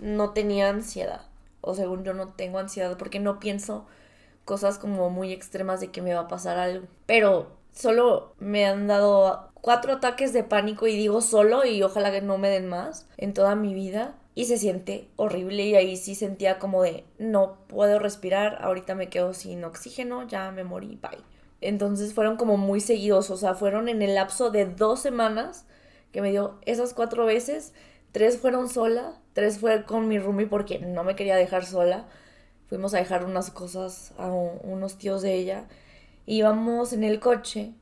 no 0.00 0.30
tenía 0.30 0.68
ansiedad. 0.68 1.22
O 1.60 1.74
según 1.74 2.04
yo 2.04 2.12
no 2.12 2.28
tengo 2.28 2.58
ansiedad 2.58 2.96
porque 2.96 3.20
no 3.20 3.38
pienso 3.38 3.86
cosas 4.44 4.78
como 4.78 5.10
muy 5.10 5.32
extremas 5.32 5.80
de 5.80 5.90
que 5.90 6.02
me 6.02 6.12
va 6.12 6.22
a 6.22 6.28
pasar 6.28 6.58
algo. 6.58 6.86
Pero 7.06 7.52
solo 7.72 8.34
me 8.38 8.66
han 8.66 8.88
dado 8.88 9.50
cuatro 9.54 9.92
ataques 9.92 10.32
de 10.32 10.42
pánico 10.42 10.88
y 10.88 10.96
digo 10.96 11.20
solo 11.20 11.64
y 11.64 11.82
ojalá 11.82 12.10
que 12.10 12.22
no 12.22 12.38
me 12.38 12.48
den 12.48 12.68
más 12.68 13.06
en 13.16 13.32
toda 13.32 13.54
mi 13.54 13.74
vida 13.74 14.16
y 14.40 14.46
se 14.46 14.56
siente 14.56 15.06
horrible 15.16 15.66
y 15.66 15.74
ahí 15.74 15.98
sí 15.98 16.14
sentía 16.14 16.58
como 16.58 16.82
de 16.82 17.04
no 17.18 17.58
puedo 17.66 17.98
respirar, 17.98 18.56
ahorita 18.62 18.94
me 18.94 19.10
quedo 19.10 19.34
sin 19.34 19.62
oxígeno, 19.64 20.26
ya 20.26 20.50
me 20.50 20.64
morí, 20.64 20.98
bye. 21.02 21.22
Entonces 21.60 22.14
fueron 22.14 22.38
como 22.38 22.56
muy 22.56 22.80
seguidos, 22.80 23.28
o 23.28 23.36
sea, 23.36 23.52
fueron 23.52 23.90
en 23.90 24.00
el 24.00 24.14
lapso 24.14 24.50
de 24.50 24.64
dos 24.64 25.00
semanas 25.00 25.66
que 26.10 26.22
me 26.22 26.30
dio 26.30 26.58
esas 26.64 26.94
cuatro 26.94 27.26
veces, 27.26 27.74
tres 28.12 28.38
fueron 28.38 28.70
sola, 28.70 29.20
tres 29.34 29.58
fue 29.58 29.84
con 29.84 30.08
mi 30.08 30.18
roomie 30.18 30.46
porque 30.46 30.78
no 30.78 31.04
me 31.04 31.16
quería 31.16 31.36
dejar 31.36 31.66
sola, 31.66 32.08
fuimos 32.66 32.94
a 32.94 32.96
dejar 32.96 33.26
unas 33.26 33.50
cosas 33.50 34.14
a 34.16 34.28
unos 34.28 34.96
tíos 34.96 35.20
de 35.20 35.34
ella, 35.34 35.68
íbamos 36.24 36.94
en 36.94 37.04
el 37.04 37.20
coche 37.20 37.74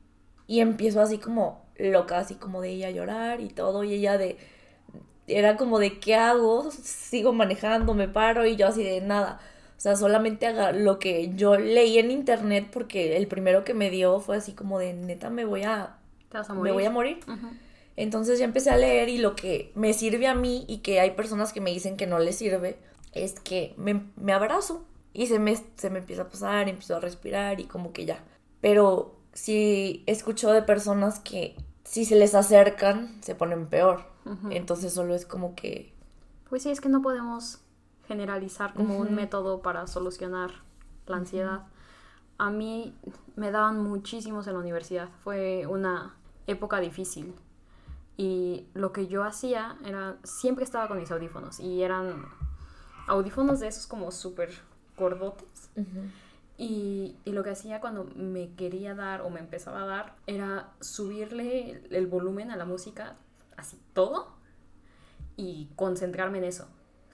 y 0.49 0.59
empiezo 0.59 1.01
así 1.01 1.19
como 1.19 1.65
loca, 1.77 2.19
así 2.19 2.35
como 2.35 2.61
de 2.63 2.71
ella 2.71 2.89
a 2.89 2.91
llorar 2.91 3.41
y 3.41 3.49
todo, 3.49 3.85
y 3.85 3.95
ella 3.95 4.19
de 4.19 4.58
era 5.29 5.57
como 5.57 5.79
de 5.79 5.99
qué 5.99 6.15
hago, 6.15 6.71
sigo 6.71 7.33
manejando, 7.33 7.95
me 7.95 8.09
paro 8.09 8.47
y 8.47 8.57
yo 8.57 8.67
así 8.67 8.83
de 8.83 9.01
nada. 9.01 9.41
O 9.77 9.81
sea, 9.81 9.95
solamente 9.95 10.47
haga 10.47 10.73
lo 10.73 10.99
que 10.99 11.31
yo 11.37 11.57
leí 11.57 11.99
en 11.99 12.11
internet 12.11 12.69
porque 12.73 13.17
el 13.17 13.29
primero 13.29 13.63
que 13.65 13.75
me 13.75 13.91
dio 13.91 14.19
fue 14.19 14.37
así 14.37 14.53
como 14.53 14.79
de 14.79 14.93
neta 14.93 15.31
me 15.31 15.45
voy 15.45 15.63
a, 15.63 15.97
me 16.61 16.73
voy 16.73 16.85
a 16.85 16.91
morir. 16.91 17.21
Entonces 17.97 18.39
ya 18.39 18.45
empecé 18.45 18.71
a 18.71 18.77
leer 18.77 19.09
y 19.09 19.19
lo 19.19 19.37
que 19.37 19.73
me 19.75 19.93
sirve 19.93 20.27
a 20.27 20.35
mí 20.35 20.65
y 20.69 20.79
que 20.79 21.01
hay 21.01 21.13
personas 21.13 21.53
que 21.53 21.61
me 21.61 21.71
dicen 21.71 21.97
que 21.97 22.07
no 22.07 22.19
les 22.19 22.37
sirve 22.37 22.79
es 23.13 23.39
que 23.41 23.75
me, 23.77 24.03
me 24.17 24.33
abrazo 24.33 24.85
y 25.13 25.27
se 25.27 25.39
me, 25.39 25.57
se 25.77 25.91
me 25.91 26.01
empieza 26.01 26.23
a 26.23 26.29
pasar, 26.29 26.69
empiezo 26.69 26.97
a 26.97 27.01
respirar 27.01 27.61
y 27.61 27.65
como 27.65 27.93
que 27.93 28.05
ya. 28.05 28.23
Pero 28.61 29.17
sí 29.33 30.03
escucho 30.07 30.53
de 30.53 30.63
personas 30.63 31.21
que 31.21 31.55
si 31.89 32.05
se 32.05 32.17
les 32.17 32.35
acercan 32.35 33.17
se 33.23 33.35
ponen 33.35 33.67
peor. 33.67 34.05
Entonces 34.51 34.93
solo 34.93 35.15
es 35.15 35.25
como 35.25 35.55
que... 35.55 35.95
Pues 36.51 36.63
sí, 36.63 36.71
es 36.71 36.83
que 36.83 36.91
no 36.91 37.01
podemos 37.01 37.61
generalizar 38.07 38.75
como 38.75 38.99
un 38.99 39.15
método 39.15 39.63
para 39.63 39.87
solucionar 39.87 40.51
la 41.07 41.17
ansiedad. 41.17 41.63
A 42.37 42.51
mí 42.51 42.95
me 43.37 43.51
daban 43.51 43.83
muchísimos 43.83 44.47
en 44.47 44.53
la 44.53 44.59
universidad. 44.59 45.09
Fue 45.25 45.67
una 45.67 46.15
época 46.47 46.79
difícil. 46.79 47.35
Y 48.19 48.67
lo 48.75 48.93
que 48.93 49.07
yo 49.07 49.25
hacía 49.25 49.79
era, 49.83 50.19
siempre 50.25 50.65
estaba 50.65 50.89
con 50.89 50.99
mis 50.99 51.11
audífonos. 51.11 51.59
Y 51.59 51.83
eran 51.83 52.27
audífonos 53.07 53.61
de 53.61 53.69
esos 53.69 53.87
como 53.87 54.11
súper 54.11 54.51
gordotes. 54.99 55.71
Y, 56.61 57.17
lo 57.25 57.45
que 57.45 57.51
hacía 57.51 57.81
cuando 57.81 58.05
me 58.17 58.53
quería 58.55 58.97
dar 58.97 59.23
o 59.23 59.31
me 59.31 59.39
empezaba 59.39 59.85
a 59.85 59.87
dar 59.87 60.17
era 60.27 60.71
subirle 60.81 61.81
el, 61.91 62.07
volumen 62.09 62.51
a 62.51 62.57
la 62.57 62.65
música, 62.65 63.17
así 63.57 63.81
todo, 63.93 64.35
y 65.37 65.71
concentrarme 65.77 66.39
en 66.39 66.45
eso. 66.45 66.67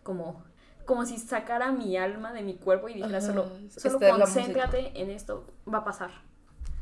Como, 0.03 0.43
como 0.87 1.05
si 1.05 1.19
sacara 1.19 1.73
mi 1.73 1.99
alma 1.99 2.33
de 2.33 2.41
mi 2.41 2.55
cuerpo 2.55 2.89
y 2.89 2.95
dijera 2.95 3.21
solo, 3.21 3.51
solo 3.69 3.99
concéntrate 4.01 4.99
en 4.99 5.11
esto, 5.11 5.45
va 5.73 5.79
a 5.79 5.85
pasar. 5.85 6.11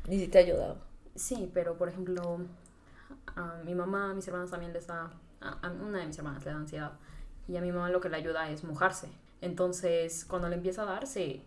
¿Y 0.09 0.21
si 0.21 0.29
te 0.29 0.39
ha 0.39 0.43
ayudado? 0.43 0.77
Sí, 1.17 1.51
pero 1.53 1.77
por 1.77 1.89
ejemplo, 1.89 2.39
a 3.35 3.61
mi 3.65 3.75
mamá, 3.75 4.11
a 4.11 4.15
mis 4.15 4.27
hermanas 4.29 4.51
también 4.51 4.73
les 4.73 4.87
da, 4.87 5.11
a, 5.41 5.71
una 5.71 5.99
de 5.99 6.07
mis 6.07 6.17
hermanas 6.17 6.45
le 6.45 6.53
da 6.53 6.57
ansiedad. 6.59 6.93
Y 7.49 7.57
a 7.57 7.61
mi 7.61 7.73
mamá 7.73 7.91
lo 7.91 8.01
que 8.01 8.09
le 8.09 8.17
ayuda 8.17 8.49
es 8.51 8.63
mojarse. 8.63 9.09
Entonces, 9.41 10.25
cuando 10.25 10.49
le 10.49 10.55
empieza 10.55 10.83
a 10.83 10.85
dar, 10.85 11.09
se 11.09 11.43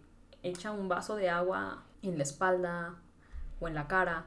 echa 0.45 0.71
un 0.71 0.87
vaso 0.87 1.15
de 1.15 1.29
agua 1.29 1.83
en 2.01 2.17
la 2.17 2.23
espalda 2.23 2.95
o 3.59 3.67
en 3.67 3.75
la 3.75 3.87
cara, 3.87 4.25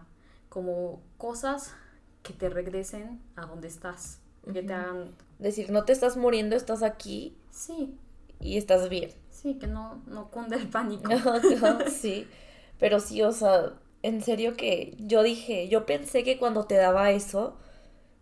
como 0.49 1.01
cosas 1.17 1.75
que 2.23 2.33
te 2.33 2.49
regresen 2.49 3.21
a 3.37 3.47
donde 3.47 3.69
estás, 3.69 4.21
que 4.53 4.63
te 4.63 4.73
hagan... 4.73 5.15
Decir, 5.39 5.71
no 5.71 5.85
te 5.85 5.93
estás 5.93 6.17
muriendo, 6.17 6.57
estás 6.57 6.83
aquí. 6.83 7.37
Sí. 7.51 7.97
Y 8.41 8.57
estás 8.57 8.89
bien. 8.89 9.13
Sí, 9.31 9.55
que 9.55 9.67
no, 9.67 10.03
no 10.07 10.31
cunde 10.31 10.57
el 10.57 10.69
pánico. 10.69 11.11
sí, 11.91 12.27
pero 12.79 13.01
sí, 13.01 13.23
o 13.23 13.33
sea, 13.33 13.75
en 14.03 14.23
serio 14.23 14.57
que 14.57 14.97
yo 14.99 15.23
dije, 15.23 15.69
yo 15.69 15.87
pensé 15.87 16.25
que 16.25 16.39
cuando 16.39 16.65
te 16.65 16.77
daba 16.77 17.11
eso 17.11 17.57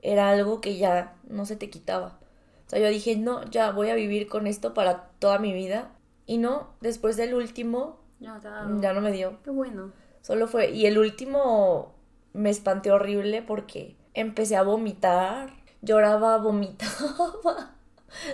era 0.03 0.31
algo 0.31 0.61
que 0.61 0.77
ya 0.77 1.17
no 1.29 1.47
se 1.47 1.57
te 1.57 1.71
quitaba. 1.71 2.19
O 2.67 2.71
sea, 2.71 2.79
yo 2.81 2.89
dije, 2.89 3.17
no, 3.17 3.45
ya 3.51 3.71
voy 3.71 3.91
a 3.91 3.95
vivir 3.95 4.29
con 4.29 4.47
esto 4.47 4.75
para 4.75 5.09
toda 5.19 5.39
mi 5.39 5.53
vida. 5.53 5.93
Y 6.27 6.39
no, 6.39 6.75
después 6.81 7.17
del 7.17 7.35
último, 7.35 8.01
ya, 8.19 8.41
ya 8.43 8.93
no 8.93 9.01
me 9.01 9.13
dio. 9.13 9.39
Qué 9.45 9.51
bueno. 9.51 9.93
Solo 10.21 10.49
fue, 10.49 10.73
y 10.73 10.87
el 10.87 10.99
último 10.99 11.95
me 12.33 12.51
espanté 12.51 12.91
horrible 12.91 13.43
porque 13.43 13.97
empecé 14.13 14.57
a 14.57 14.63
vomitar, 14.63 15.53
lloraba, 15.83 16.39
vomitaba, 16.43 17.77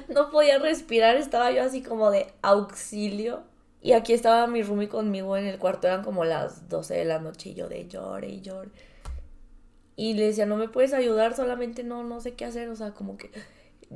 no 0.08 0.30
podía 0.30 0.58
respirar, 0.58 1.16
estaba 1.16 1.50
yo 1.50 1.62
así 1.62 1.82
como 1.82 2.10
de 2.10 2.32
auxilio. 2.42 3.42
Y 3.82 3.92
aquí 3.92 4.12
estaba 4.12 4.46
mi 4.46 4.62
roomie 4.62 4.88
conmigo 4.88 5.36
en 5.36 5.44
el 5.44 5.58
cuarto, 5.58 5.88
eran 5.88 6.04
como 6.04 6.24
las 6.24 6.68
12 6.68 6.94
de 6.94 7.04
la 7.04 7.18
noche 7.18 7.50
y 7.50 7.54
yo 7.54 7.68
de 7.68 7.88
llore 7.88 8.28
y 8.28 8.40
llore. 8.40 8.70
Y 9.96 10.14
le 10.14 10.26
decía, 10.26 10.46
no 10.46 10.56
me 10.56 10.68
puedes 10.68 10.92
ayudar, 10.94 11.34
solamente 11.34 11.82
no, 11.82 12.04
no 12.04 12.20
sé 12.20 12.34
qué 12.34 12.44
hacer, 12.44 12.68
o 12.68 12.76
sea, 12.76 12.92
como 12.92 13.16
que 13.16 13.32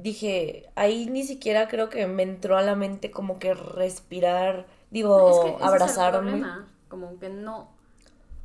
dije, 0.03 0.69
ahí 0.75 1.07
ni 1.07 1.25
siquiera 1.25 1.69
creo 1.69 1.89
que 1.89 2.07
me 2.07 2.23
entró 2.23 2.57
a 2.57 2.63
la 2.63 2.75
mente 2.75 3.11
como 3.11 3.39
que 3.39 3.55
respirar, 3.55 4.67
digo, 4.91 5.59
abrazarme. 5.61 6.45
como 6.89 7.19
que 7.19 7.29
no, 7.29 7.71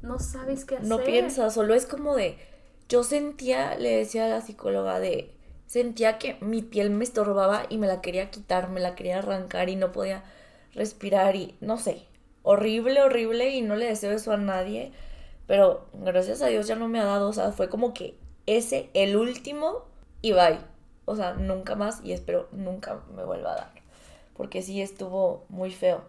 no 0.01 0.19
sabes 0.19 0.65
qué 0.65 0.77
hacer. 0.77 0.87
No 0.87 1.03
piensas, 1.03 1.53
solo 1.53 1.73
es 1.73 1.85
como 1.85 2.15
de, 2.15 2.37
yo 2.89 3.03
sentía, 3.03 3.75
le 3.75 3.97
decía 3.97 4.25
a 4.25 4.29
la 4.29 4.41
psicóloga 4.41 4.99
de, 4.99 5.33
sentía 5.65 6.17
que 6.17 6.37
mi 6.41 6.61
piel 6.61 6.89
me 6.89 7.03
estorbaba 7.03 7.63
y 7.69 7.77
me 7.77 7.87
la 7.87 8.01
quería 8.01 8.31
quitar, 8.31 8.69
me 8.69 8.79
la 8.79 8.95
quería 8.95 9.19
arrancar 9.19 9.69
y 9.69 9.75
no 9.75 9.91
podía 9.91 10.23
respirar 10.73 11.35
y 11.35 11.55
no 11.59 11.77
sé, 11.77 12.07
horrible, 12.43 13.01
horrible 13.01 13.49
y 13.49 13.61
no 13.61 13.75
le 13.75 13.87
deseo 13.87 14.11
eso 14.11 14.31
a 14.31 14.37
nadie, 14.37 14.91
pero 15.47 15.87
gracias 15.93 16.41
a 16.41 16.47
Dios 16.47 16.67
ya 16.67 16.75
no 16.75 16.87
me 16.87 16.99
ha 16.99 17.05
dado, 17.05 17.29
o 17.29 17.33
sea, 17.33 17.51
fue 17.51 17.69
como 17.69 17.93
que 17.93 18.15
ese, 18.45 18.89
el 18.93 19.15
último 19.15 19.85
y 20.21 20.31
bye 20.31 20.70
o 21.05 21.15
sea, 21.15 21.33
nunca 21.33 21.75
más 21.75 22.01
y 22.03 22.13
espero 22.13 22.47
nunca 22.51 23.01
me 23.15 23.23
vuelva 23.23 23.53
a 23.53 23.55
dar. 23.55 23.71
Porque 24.35 24.61
sí 24.61 24.81
estuvo 24.81 25.45
muy 25.49 25.71
feo. 25.71 26.03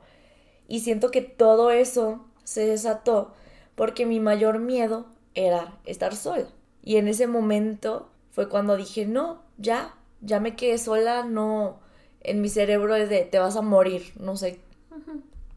Y 0.69 0.81
siento 0.81 1.11
que 1.11 1.21
todo 1.23 1.71
eso 1.71 2.25
se 2.45 2.67
desató 2.67 3.33
porque 3.75 4.07
mi 4.07 4.21
mayor 4.21 4.59
miedo 4.59 5.07
era 5.35 5.79
estar 5.85 6.15
sola. 6.15 6.47
Y 6.83 6.97
en 6.97 7.09
ese 7.09 7.27
momento 7.27 8.09
fue 8.31 8.49
cuando 8.49 8.77
dije, 8.77 9.07
no, 9.07 9.43
ya, 9.59 9.95
ya 10.21 10.41
me 10.41 10.57
quedé 10.57 10.79
sola, 10.79 11.25
no, 11.25 11.79
en 12.21 12.41
mi 12.41 12.49
cerebro 12.49 12.95
es 12.97 13.09
de, 13.09 13.25
te 13.25 13.39
vas 13.39 13.57
a 13.57 13.63
morir, 13.63 14.13
no 14.19 14.37
sé, 14.37 14.61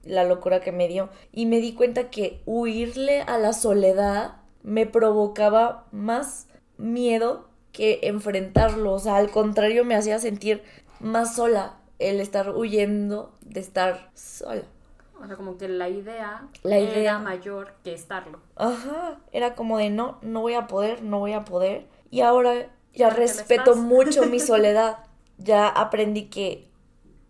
la 0.03 0.23
locura 0.23 0.61
que 0.61 0.71
me 0.71 0.87
dio. 0.87 1.09
Y 1.31 1.45
me 1.45 1.59
di 1.59 1.73
cuenta 1.73 2.09
que 2.09 2.41
huirle 2.45 3.21
a 3.21 3.37
la 3.37 3.53
soledad 3.53 4.37
me 4.63 4.85
provocaba 4.85 5.87
más 5.91 6.47
miedo 6.77 7.47
que 7.75 7.99
enfrentarlo. 8.03 8.93
O 8.93 8.99
sea, 8.99 9.17
al 9.17 9.29
contrario, 9.29 9.83
me 9.83 9.95
hacía 9.95 10.17
sentir 10.19 10.63
más 11.01 11.35
sola 11.35 11.77
el 11.99 12.21
estar 12.21 12.55
huyendo 12.55 13.33
de 13.41 13.59
estar 13.59 14.09
sola. 14.13 14.63
O 15.21 15.27
sea, 15.27 15.35
como 15.35 15.57
que 15.57 15.67
la 15.67 15.89
idea, 15.89 16.47
la 16.63 16.79
idea 16.79 16.99
era 16.99 17.19
mayor 17.19 17.73
que 17.83 17.93
estarlo. 17.93 18.39
Ajá, 18.55 19.19
era 19.31 19.55
como 19.55 19.77
de 19.77 19.89
no, 19.89 20.19
no 20.21 20.41
voy 20.41 20.53
a 20.53 20.67
poder, 20.67 21.03
no 21.03 21.19
voy 21.19 21.33
a 21.33 21.45
poder. 21.45 21.87
Y 22.11 22.21
ahora 22.21 22.69
ya 22.93 23.09
respeto 23.09 23.75
mucho 23.75 24.25
mi 24.25 24.39
soledad. 24.51 24.99
Ya 25.37 25.67
aprendí 25.67 26.25
que 26.25 26.69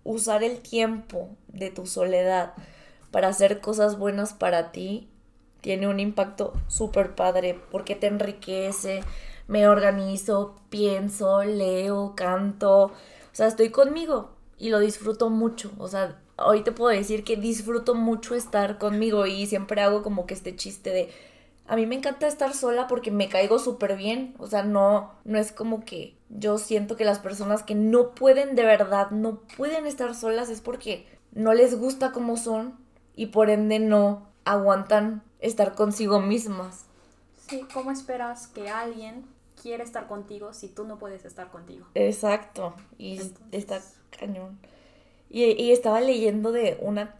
usar 0.04 0.44
el 0.44 0.60
tiempo 0.60 1.30
de 1.48 1.72
tu 1.72 1.88
soledad 1.88 2.54
para 3.10 3.30
hacer 3.30 3.62
cosas 3.62 3.98
buenas 3.98 4.34
para 4.34 4.72
ti 4.72 5.10
tiene 5.62 5.88
un 5.88 6.00
impacto 6.00 6.54
súper 6.68 7.16
padre 7.16 7.60
porque 7.72 7.96
te 7.96 8.06
enriquece, 8.06 9.02
me 9.48 9.68
organizo, 9.68 10.56
pienso, 10.70 11.44
leo, 11.44 12.14
canto, 12.16 12.86
o 12.86 12.92
sea, 13.32 13.48
estoy 13.48 13.70
conmigo 13.70 14.32
y 14.58 14.70
lo 14.70 14.80
disfruto 14.80 15.30
mucho, 15.30 15.72
o 15.78 15.88
sea, 15.88 16.22
hoy 16.38 16.64
te 16.64 16.72
puedo 16.72 16.96
decir 16.96 17.24
que 17.24 17.36
disfruto 17.36 17.96
mucho 17.96 18.36
estar 18.36 18.78
conmigo 18.78 19.26
y 19.26 19.46
siempre 19.46 19.82
hago 19.82 20.04
como 20.04 20.26
que 20.26 20.34
este 20.34 20.56
chiste 20.56 20.92
de, 20.92 21.14
a 21.68 21.76
mí 21.76 21.86
me 21.86 21.96
encanta 21.96 22.28
estar 22.28 22.54
sola 22.54 22.88
porque 22.88 23.12
me 23.12 23.30
caigo 23.30 23.60
súper 23.60 23.98
bien, 23.98 24.36
o 24.38 24.48
sea, 24.48 24.64
no, 24.64 25.12
no 25.24 25.38
es 25.38 25.52
como 25.52 25.84
que 25.84 26.16
yo 26.30 26.58
siento 26.58 26.96
que 26.96 27.06
las 27.06 27.20
personas 27.20 27.64
que 27.64 27.76
no 27.76 28.12
pueden 28.12 28.56
de 28.56 28.64
verdad, 28.64 29.12
no 29.12 29.42
pueden 29.58 29.86
estar 29.86 30.16
solas 30.16 30.50
es 30.50 30.62
porque 30.62 31.06
no 31.34 31.54
les 31.54 31.78
gusta 31.78 32.12
como 32.12 32.38
son 32.38 32.78
y 33.16 33.28
por 33.28 33.50
ende 33.50 33.80
no 33.80 34.28
aguantan 34.46 35.24
estar 35.40 35.76
consigo 35.76 36.22
mismas. 36.22 36.86
Sí, 37.48 37.66
¿cómo 37.74 37.92
esperas 37.92 38.48
que 38.48 38.70
alguien 38.70 39.26
quiere 39.66 39.84
estar 39.84 40.08
contigo 40.08 40.54
si 40.54 40.68
tú 40.68 40.84
no 40.84 41.00
puedes 41.00 41.26
estar 41.26 41.50
contigo. 41.50 41.88
Exacto, 41.96 42.76
y 43.00 43.20
está 43.52 43.82
cañón. 44.12 44.60
Y, 45.28 45.72
estaba 45.72 46.02
leyendo 46.02 46.52
de 46.52 46.78
una, 46.82 47.16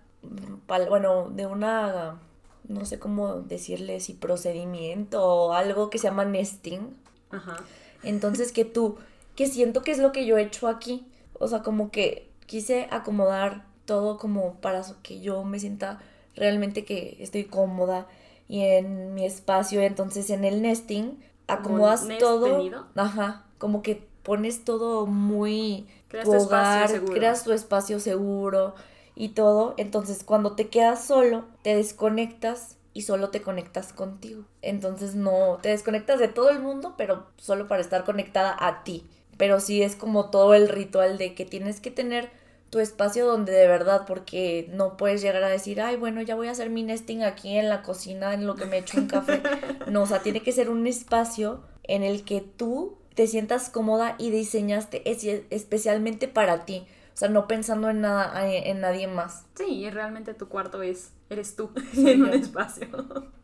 bueno, 0.68 1.32
de 1.32 1.48
una, 1.48 2.20
no 2.68 2.86
sé 2.86 3.00
cómo 3.00 3.42
decirle, 3.42 4.00
si 4.00 4.14
procedimiento 4.14 5.26
o 5.26 5.54
algo 5.54 5.90
que 5.90 5.98
se 5.98 6.04
llama 6.04 6.24
nesting. 6.24 6.96
Ajá. 7.32 7.64
Entonces 8.04 8.52
que 8.52 8.64
tú, 8.64 9.00
que 9.36 9.48
siento 9.48 9.82
que 9.82 9.90
es 9.90 9.98
lo 9.98 10.12
que 10.12 10.28
yo 10.28 10.38
he 10.38 10.44
hecho 10.44 10.68
aquí. 10.68 11.08
O 11.40 11.48
sea, 11.48 11.64
como 11.64 11.90
que 11.90 12.30
quise 12.46 12.88
acomodar 12.92 13.66
todo 13.86 14.20
como 14.20 14.62
para 14.62 14.84
que 15.02 15.20
yo 15.20 15.44
me 15.44 15.60
sienta 15.60 16.00
realmente 16.36 16.86
que 16.86 17.18
estoy 17.22 17.46
cómoda 17.46 18.08
y 18.48 18.62
en 18.62 19.16
mi 19.16 19.26
espacio. 19.26 19.82
Entonces 19.82 20.30
en 20.30 20.46
el 20.46 20.62
nesting 20.62 21.18
acomodas 21.48 22.08
todo. 22.20 22.72
Ajá, 22.96 23.46
como 23.58 23.82
que 23.82 24.08
pones 24.24 24.64
todo 24.66 25.06
muy 25.06 25.88
creas 26.08 26.30
tu 26.30 26.38
hogar, 26.38 27.06
creas 27.12 27.44
tu 27.44 27.52
espacio 27.52 28.00
seguro 28.00 28.76
y 29.16 29.30
todo. 29.30 29.74
Entonces, 29.78 30.24
cuando 30.24 30.56
te 30.56 30.70
quedas 30.70 31.06
solo, 31.06 31.46
te 31.62 31.76
desconectas 31.76 32.78
y 32.94 33.02
solo 33.04 33.30
te 33.30 33.42
conectas 33.42 33.94
contigo. 33.94 34.44
Entonces, 34.62 35.16
no 35.16 35.60
te 35.62 35.70
desconectas 35.70 36.20
de 36.20 36.28
todo 36.30 36.50
el 36.50 36.60
mundo, 36.60 36.96
pero 36.98 37.28
solo 37.38 37.68
para 37.68 37.82
estar 37.82 38.04
conectada 38.06 38.56
a 38.60 38.84
ti. 38.84 39.08
pero 39.38 39.60
sí 39.60 39.82
es 39.84 39.96
como 39.98 40.30
todo 40.30 40.54
el 40.54 40.70
ritual 40.70 41.18
de 41.18 41.36
que 41.36 41.46
tienes 41.46 41.82
que 41.82 41.92
tener 41.92 42.32
tu 42.76 42.82
espacio 42.82 43.26
donde 43.26 43.54
de 43.54 43.70
verdad, 43.70 44.04
porque 44.06 44.70
no 44.74 44.98
puedes 44.98 45.22
llegar 45.22 45.42
a 45.42 45.48
decir, 45.48 45.80
ay, 45.80 45.96
bueno, 45.96 46.22
ya 46.22 46.36
voy 46.36 46.50
a 46.50 46.52
hacer 46.52 46.70
mi 46.70 46.84
nesting 46.84 47.24
aquí 47.24 47.58
en 47.58 47.70
la 47.70 47.84
cocina 47.84 48.34
en 48.34 48.46
lo 48.46 48.56
que 48.56 48.66
me 48.66 48.80
echo 48.80 49.00
un 49.00 49.08
café. 49.08 49.42
No, 49.90 50.02
o 50.02 50.06
sea, 50.06 50.20
tiene 50.20 50.44
que 50.44 50.52
ser 50.52 50.70
un 50.70 50.86
espacio 50.86 51.64
en 51.84 52.04
el 52.04 52.26
que 52.26 52.42
tú 52.42 52.98
te 53.14 53.28
sientas 53.28 53.70
cómoda 53.70 54.16
y 54.18 54.30
diseñaste 54.30 55.10
especialmente 55.52 56.28
para 56.28 56.66
ti. 56.66 56.86
O 57.14 57.18
sea, 57.18 57.30
no 57.30 57.48
pensando 57.48 57.90
en 57.90 58.02
nada, 58.02 58.46
en 58.46 58.82
nadie 58.82 59.08
más. 59.08 59.46
Sí, 59.56 59.68
y 59.70 59.90
realmente 59.90 60.34
tu 60.34 60.50
cuarto 60.50 60.82
es, 60.82 61.14
eres 61.30 61.56
tú 61.56 61.70
en 61.96 62.24
un 62.24 62.34
espacio. 62.34 62.90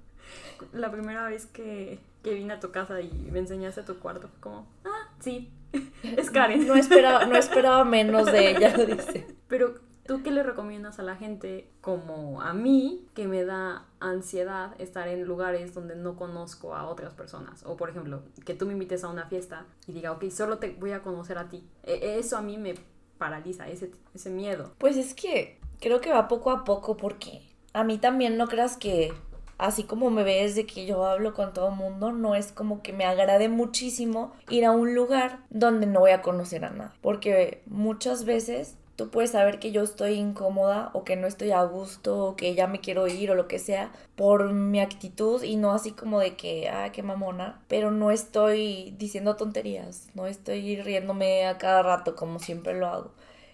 La 0.74 0.92
primera 0.92 1.26
vez 1.30 1.46
que, 1.46 2.00
que 2.22 2.34
vine 2.34 2.56
a 2.56 2.60
tu 2.60 2.72
casa 2.72 3.00
y 3.00 3.30
me 3.32 3.40
enseñaste 3.40 3.84
tu 3.84 3.98
cuarto, 3.98 4.28
fue 4.28 4.42
como, 4.42 4.68
ah, 4.84 5.10
sí, 5.22 5.50
es 6.04 6.32
Karen. 6.32 6.68
No 6.68 6.76
esperaba, 6.76 7.26
no 7.26 7.36
esperaba 7.36 7.84
menos 7.84 8.32
de 8.32 8.52
ella, 8.52 8.74
dice. 8.78 9.28
Pero, 9.48 9.76
¿tú 10.06 10.24
qué 10.24 10.32
le 10.32 10.44
recomiendas 10.44 11.00
a 11.00 11.04
la 11.04 11.16
gente 11.16 11.70
como 11.82 12.42
a 12.42 12.54
mí 12.54 13.08
que 13.14 13.28
me 13.28 13.44
da 13.44 13.86
ansiedad 14.00 14.74
estar 14.80 15.08
en 15.08 15.24
lugares 15.24 15.74
donde 15.74 15.96
no 15.96 16.16
conozco 16.16 16.76
a 16.76 16.88
otras 16.88 17.14
personas? 17.14 17.64
O, 17.66 17.78
por 17.78 17.90
ejemplo, 17.90 18.24
que 18.46 18.54
tú 18.54 18.66
me 18.66 18.74
invites 18.74 19.04
a 19.04 19.10
una 19.10 19.28
fiesta 19.28 19.66
y 19.88 19.94
diga, 19.94 20.12
ok, 20.12 20.30
solo 20.30 20.58
te 20.58 20.72
voy 20.80 20.92
a 20.92 21.02
conocer 21.02 21.38
a 21.38 21.50
ti. 21.50 21.68
E, 21.84 22.20
eso 22.20 22.38
a 22.38 22.42
mí 22.42 22.58
me 22.58 22.76
paraliza, 23.18 23.68
ese, 23.68 23.92
ese 24.14 24.30
miedo. 24.30 24.74
Pues 24.78 24.98
es 24.98 25.14
que 25.14 25.60
creo 25.80 26.02
que 26.02 26.12
va 26.12 26.28
poco 26.28 26.52
a 26.52 26.64
poco 26.64 26.98
porque 26.98 27.42
a 27.74 27.84
mí 27.84 27.98
también 27.98 28.38
no 28.38 28.48
creas 28.48 28.78
que 28.78 29.14
así 29.62 29.84
como 29.84 30.10
me 30.10 30.24
ves 30.24 30.56
de 30.56 30.66
que 30.66 30.88
yo 30.88 31.06
hablo 31.06 31.36
con 31.36 31.54
todo 31.54 31.70
mundo, 31.70 32.12
no 32.12 32.34
es 32.34 32.52
como 32.52 32.82
que 32.82 32.94
me 32.94 33.06
agrade 33.06 33.48
muchísimo 33.48 34.34
ir 34.50 34.66
a 34.66 34.72
un 34.72 34.96
lugar 34.96 35.40
donde 35.52 35.86
no 35.86 36.00
voy 36.00 36.12
a 36.12 36.24
conocer 36.24 36.66
a 36.66 36.72
nadie. 36.72 36.92
Porque 37.00 37.62
muchas 37.68 38.26
veces 38.26 38.76
tú 38.96 39.12
puedes 39.12 39.32
saber 39.32 39.60
que 39.60 39.72
yo 39.72 39.84
estoy 39.84 40.14
incómoda 40.14 40.90
o 40.94 41.04
que 41.04 41.16
no 41.16 41.28
estoy 41.28 41.52
a 41.52 41.62
gusto 41.64 42.26
o 42.26 42.36
que 42.36 42.56
ya 42.56 42.66
me 42.66 42.80
quiero 42.80 43.08
ir 43.08 43.30
o 43.30 43.36
lo 43.36 43.48
que 43.48 43.60
sea 43.60 43.92
por 44.16 44.52
mi 44.52 44.82
actitud 44.82 45.44
y 45.44 45.58
no 45.58 45.74
así 45.74 45.92
como 45.92 46.20
de 46.20 46.36
que, 46.36 46.68
ah, 46.68 46.92
qué 46.92 47.04
mamona, 47.04 47.62
pero 47.68 47.92
no 47.92 48.10
estoy 48.10 48.96
diciendo 48.98 49.36
tonterías, 49.36 50.10
no 50.16 50.26
estoy 50.26 50.82
riéndome 50.82 51.46
a 51.46 51.60
cada 51.60 51.84
rato 51.84 52.16
como 52.16 52.40
siempre 52.40 52.74
lo 52.74 52.88
hago. 52.88 53.12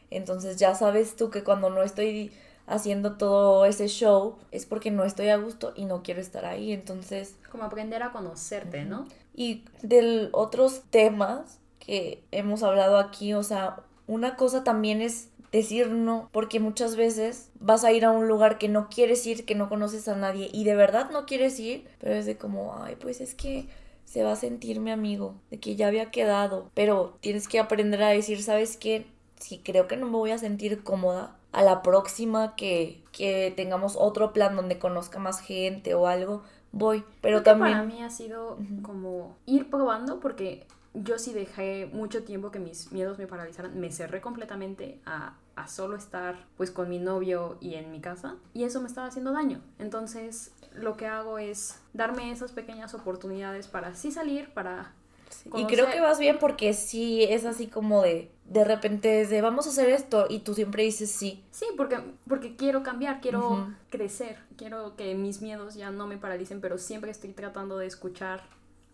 Entonces 0.09 0.55
ya 0.55 0.73
sabes 0.73 1.17
tú 1.17 1.29
que 1.29 1.43
cuando 1.43 1.69
no 1.69 1.83
estoy 1.83 2.31
haciendo 2.67 3.13
todo 3.17 3.65
ese 3.65 3.87
show 3.87 4.35
es 4.51 4.65
porque 4.65 4.91
no 4.91 5.03
estoy 5.03 5.29
a 5.29 5.37
gusto 5.37 5.73
y 5.75 5.85
no 5.85 6.03
quiero 6.03 6.21
estar 6.21 6.45
ahí. 6.45 6.71
Entonces... 6.71 7.35
Como 7.49 7.63
aprender 7.63 8.03
a 8.03 8.11
conocerte, 8.11 8.85
¿no? 8.85 9.05
Y 9.33 9.63
de 9.81 10.29
otros 10.33 10.83
temas 10.89 11.59
que 11.79 12.23
hemos 12.31 12.63
hablado 12.63 12.97
aquí, 12.97 13.33
o 13.33 13.43
sea, 13.43 13.77
una 14.05 14.35
cosa 14.35 14.63
también 14.63 15.01
es 15.01 15.29
decir 15.51 15.89
no, 15.89 16.29
porque 16.31 16.59
muchas 16.59 16.95
veces 16.95 17.49
vas 17.59 17.83
a 17.83 17.91
ir 17.91 18.03
a 18.03 18.11
un 18.11 18.27
lugar 18.27 18.57
que 18.57 18.67
no 18.67 18.89
quieres 18.89 19.25
ir, 19.25 19.45
que 19.45 19.55
no 19.55 19.69
conoces 19.69 20.07
a 20.07 20.15
nadie 20.15 20.49
y 20.51 20.65
de 20.65 20.75
verdad 20.75 21.09
no 21.11 21.25
quieres 21.25 21.59
ir, 21.59 21.87
pero 21.99 22.15
es 22.15 22.25
de 22.25 22.37
como, 22.37 22.75
ay, 22.83 22.97
pues 22.99 23.21
es 23.21 23.33
que 23.33 23.67
se 24.03 24.23
va 24.23 24.33
a 24.33 24.37
sentir 24.37 24.79
mi 24.79 24.91
amigo, 24.91 25.35
de 25.49 25.59
que 25.59 25.75
ya 25.75 25.87
había 25.87 26.11
quedado, 26.11 26.69
pero 26.73 27.17
tienes 27.21 27.47
que 27.47 27.59
aprender 27.59 28.03
a 28.03 28.09
decir, 28.09 28.41
¿sabes 28.41 28.77
qué? 28.77 29.05
Si 29.39 29.59
creo 29.59 29.87
que 29.87 29.97
no 29.97 30.05
me 30.07 30.17
voy 30.17 30.31
a 30.31 30.37
sentir 30.37 30.83
cómoda, 30.83 31.35
a 31.57 31.63
la 31.63 31.81
próxima 31.81 32.55
que, 32.55 33.03
que 33.11 33.51
tengamos 33.55 33.95
otro 33.97 34.31
plan 34.31 34.55
donde 34.55 34.77
conozca 34.77 35.17
más 35.17 35.39
gente 35.39 35.95
o 35.95 36.05
algo, 36.05 36.43
voy. 36.71 37.03
Pero 37.19 37.41
también... 37.41 37.71
Para 37.71 37.83
mí 37.83 38.03
ha 38.03 38.11
sido 38.11 38.59
como 38.83 39.35
ir 39.47 39.67
probando 39.67 40.19
porque 40.19 40.67
yo 40.93 41.17
sí 41.17 41.33
dejé 41.33 41.89
mucho 41.91 42.23
tiempo 42.23 42.51
que 42.51 42.59
mis 42.59 42.91
miedos 42.91 43.17
me 43.17 43.25
paralizaran, 43.25 43.79
me 43.79 43.91
cerré 43.91 44.21
completamente 44.21 45.01
a, 45.07 45.33
a, 45.55 45.67
solo 45.67 45.95
estar 45.95 46.45
pues 46.57 46.69
con 46.69 46.89
mi 46.89 46.99
novio 46.99 47.57
y 47.59 47.73
en 47.73 47.89
mi 47.89 48.01
casa 48.01 48.35
y 48.53 48.63
eso 48.63 48.79
me 48.79 48.87
estaba 48.87 49.07
haciendo 49.07 49.31
daño. 49.31 49.59
Entonces 49.79 50.53
lo 50.75 50.95
que 50.95 51.07
hago 51.07 51.39
es 51.39 51.81
darme 51.91 52.31
esas 52.31 52.51
pequeñas 52.51 52.93
oportunidades 52.93 53.67
para 53.67 53.95
sí 53.95 54.11
salir, 54.11 54.53
para 54.53 54.93
y 55.55 55.65
creo 55.65 55.89
que 55.89 55.99
vas 55.99 56.19
bien 56.19 56.37
porque 56.39 56.73
sí 56.73 57.23
es 57.23 57.45
así 57.45 57.67
como 57.67 58.01
de 58.01 58.31
de 58.47 58.63
repente 58.63 59.21
es 59.21 59.29
de 59.29 59.41
vamos 59.41 59.67
a 59.67 59.69
hacer 59.69 59.89
esto 59.89 60.25
y 60.29 60.39
tú 60.39 60.53
siempre 60.53 60.83
dices 60.83 61.11
sí. 61.11 61.43
Sí, 61.51 61.65
porque, 61.75 61.99
porque 62.27 62.55
quiero 62.55 62.81
cambiar, 62.81 63.19
quiero 63.19 63.73
crecer, 63.89 64.39
quiero 64.55 64.95
que 64.95 65.15
mis 65.15 65.41
miedos 65.41 65.75
ya 65.75 65.91
no 65.91 66.07
me 66.07 66.17
paralicen, 66.17 66.61
pero 66.61 66.77
siempre 66.77 67.11
estoy 67.11 67.33
tratando 67.33 67.77
de 67.77 67.87
escuchar 67.87 68.43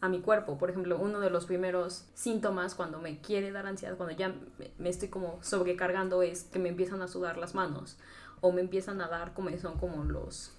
a 0.02 0.10
mi 0.10 0.22
cuerpo. 0.22 0.58
Por 0.58 0.70
ejemplo, 0.70 0.98
uno 1.00 1.20
de 1.20 1.30
los 1.30 1.46
primeros 1.46 2.06
síntomas 2.16 2.74
cuando 2.74 3.00
me 3.00 3.20
quiere 3.20 3.52
dar 3.52 3.68
ansiedad, 3.68 3.96
cuando 3.96 4.16
ya 4.16 4.34
me 4.80 4.90
estoy 4.90 5.10
como 5.10 5.40
sobrecargando 5.44 6.24
es 6.24 6.44
que 6.46 6.60
me 6.60 6.70
empiezan 6.70 7.02
a 7.02 7.08
sudar 7.08 7.38
las 7.38 7.54
manos 7.54 7.98
o 8.42 8.52
me 8.52 8.62
empiezan 8.62 9.02
a 9.02 9.08
dar 9.08 9.34
como 9.34 9.56
son 9.58 9.78
como 9.78 10.04
los 10.04 10.52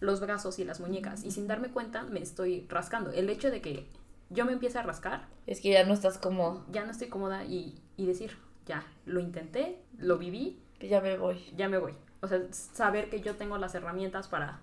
los 0.00 0.18
brazos 0.20 0.58
y 0.58 0.64
las 0.64 0.80
muñecas 0.80 1.22
y 1.22 1.30
sin 1.30 1.46
darme 1.46 1.68
cuenta 1.68 2.02
me 2.02 2.20
estoy 2.20 2.66
rascando. 2.68 3.12
El 3.12 3.30
hecho 3.30 3.50
de 3.50 3.60
que 3.60 3.86
yo 4.32 4.44
me 4.44 4.52
empiezo 4.52 4.78
a 4.78 4.82
rascar. 4.82 5.26
Es 5.46 5.60
que 5.60 5.70
ya 5.70 5.84
no 5.84 5.94
estás 5.94 6.18
como... 6.18 6.64
Ya 6.70 6.84
no 6.84 6.90
estoy 6.90 7.08
cómoda 7.08 7.44
y, 7.44 7.80
y 7.96 8.06
decir, 8.06 8.36
ya, 8.66 8.84
lo 9.06 9.20
intenté, 9.20 9.78
lo 9.98 10.18
viví. 10.18 10.60
Ya 10.80 11.00
me 11.00 11.16
voy. 11.16 11.44
Ya 11.56 11.68
me 11.68 11.78
voy. 11.78 11.94
O 12.20 12.28
sea, 12.28 12.40
saber 12.50 13.10
que 13.10 13.20
yo 13.20 13.36
tengo 13.36 13.58
las 13.58 13.74
herramientas 13.74 14.28
para 14.28 14.60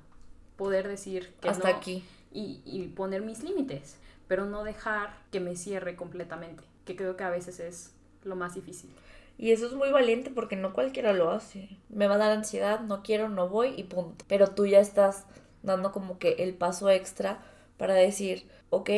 poder 0.55 0.87
decir 0.87 1.33
que 1.41 1.49
Hasta 1.49 1.69
aquí. 1.69 2.03
Y, 2.31 2.61
y 2.65 2.87
poner 2.89 3.21
mis 3.21 3.43
límites, 3.43 3.97
pero 4.27 4.45
no 4.45 4.63
dejar 4.63 5.17
que 5.31 5.39
me 5.39 5.55
cierre 5.55 5.95
completamente, 5.95 6.63
que 6.85 6.95
creo 6.95 7.17
que 7.17 7.23
a 7.23 7.29
veces 7.29 7.59
es 7.59 7.93
lo 8.23 8.35
más 8.35 8.53
difícil. 8.53 8.91
Y 9.37 9.51
eso 9.51 9.65
es 9.67 9.73
muy 9.73 9.89
valiente 9.89 10.29
porque 10.29 10.57
no 10.57 10.73
cualquiera 10.73 11.13
lo 11.13 11.31
hace. 11.31 11.69
Me 11.87 12.07
va 12.07 12.15
a 12.15 12.19
dar 12.19 12.31
ansiedad, 12.31 12.81
no 12.81 13.01
quiero, 13.03 13.29
no 13.29 13.47
voy 13.47 13.73
y 13.77 13.85
punto. 13.85 14.25
Pero 14.27 14.49
tú 14.49 14.65
ya 14.65 14.79
estás 14.79 15.25
dando 15.63 15.91
como 15.91 16.19
que 16.19 16.33
el 16.39 16.53
paso 16.53 16.89
extra 16.89 17.39
para 17.77 17.93
decir, 17.93 18.49
ok, 18.69 18.89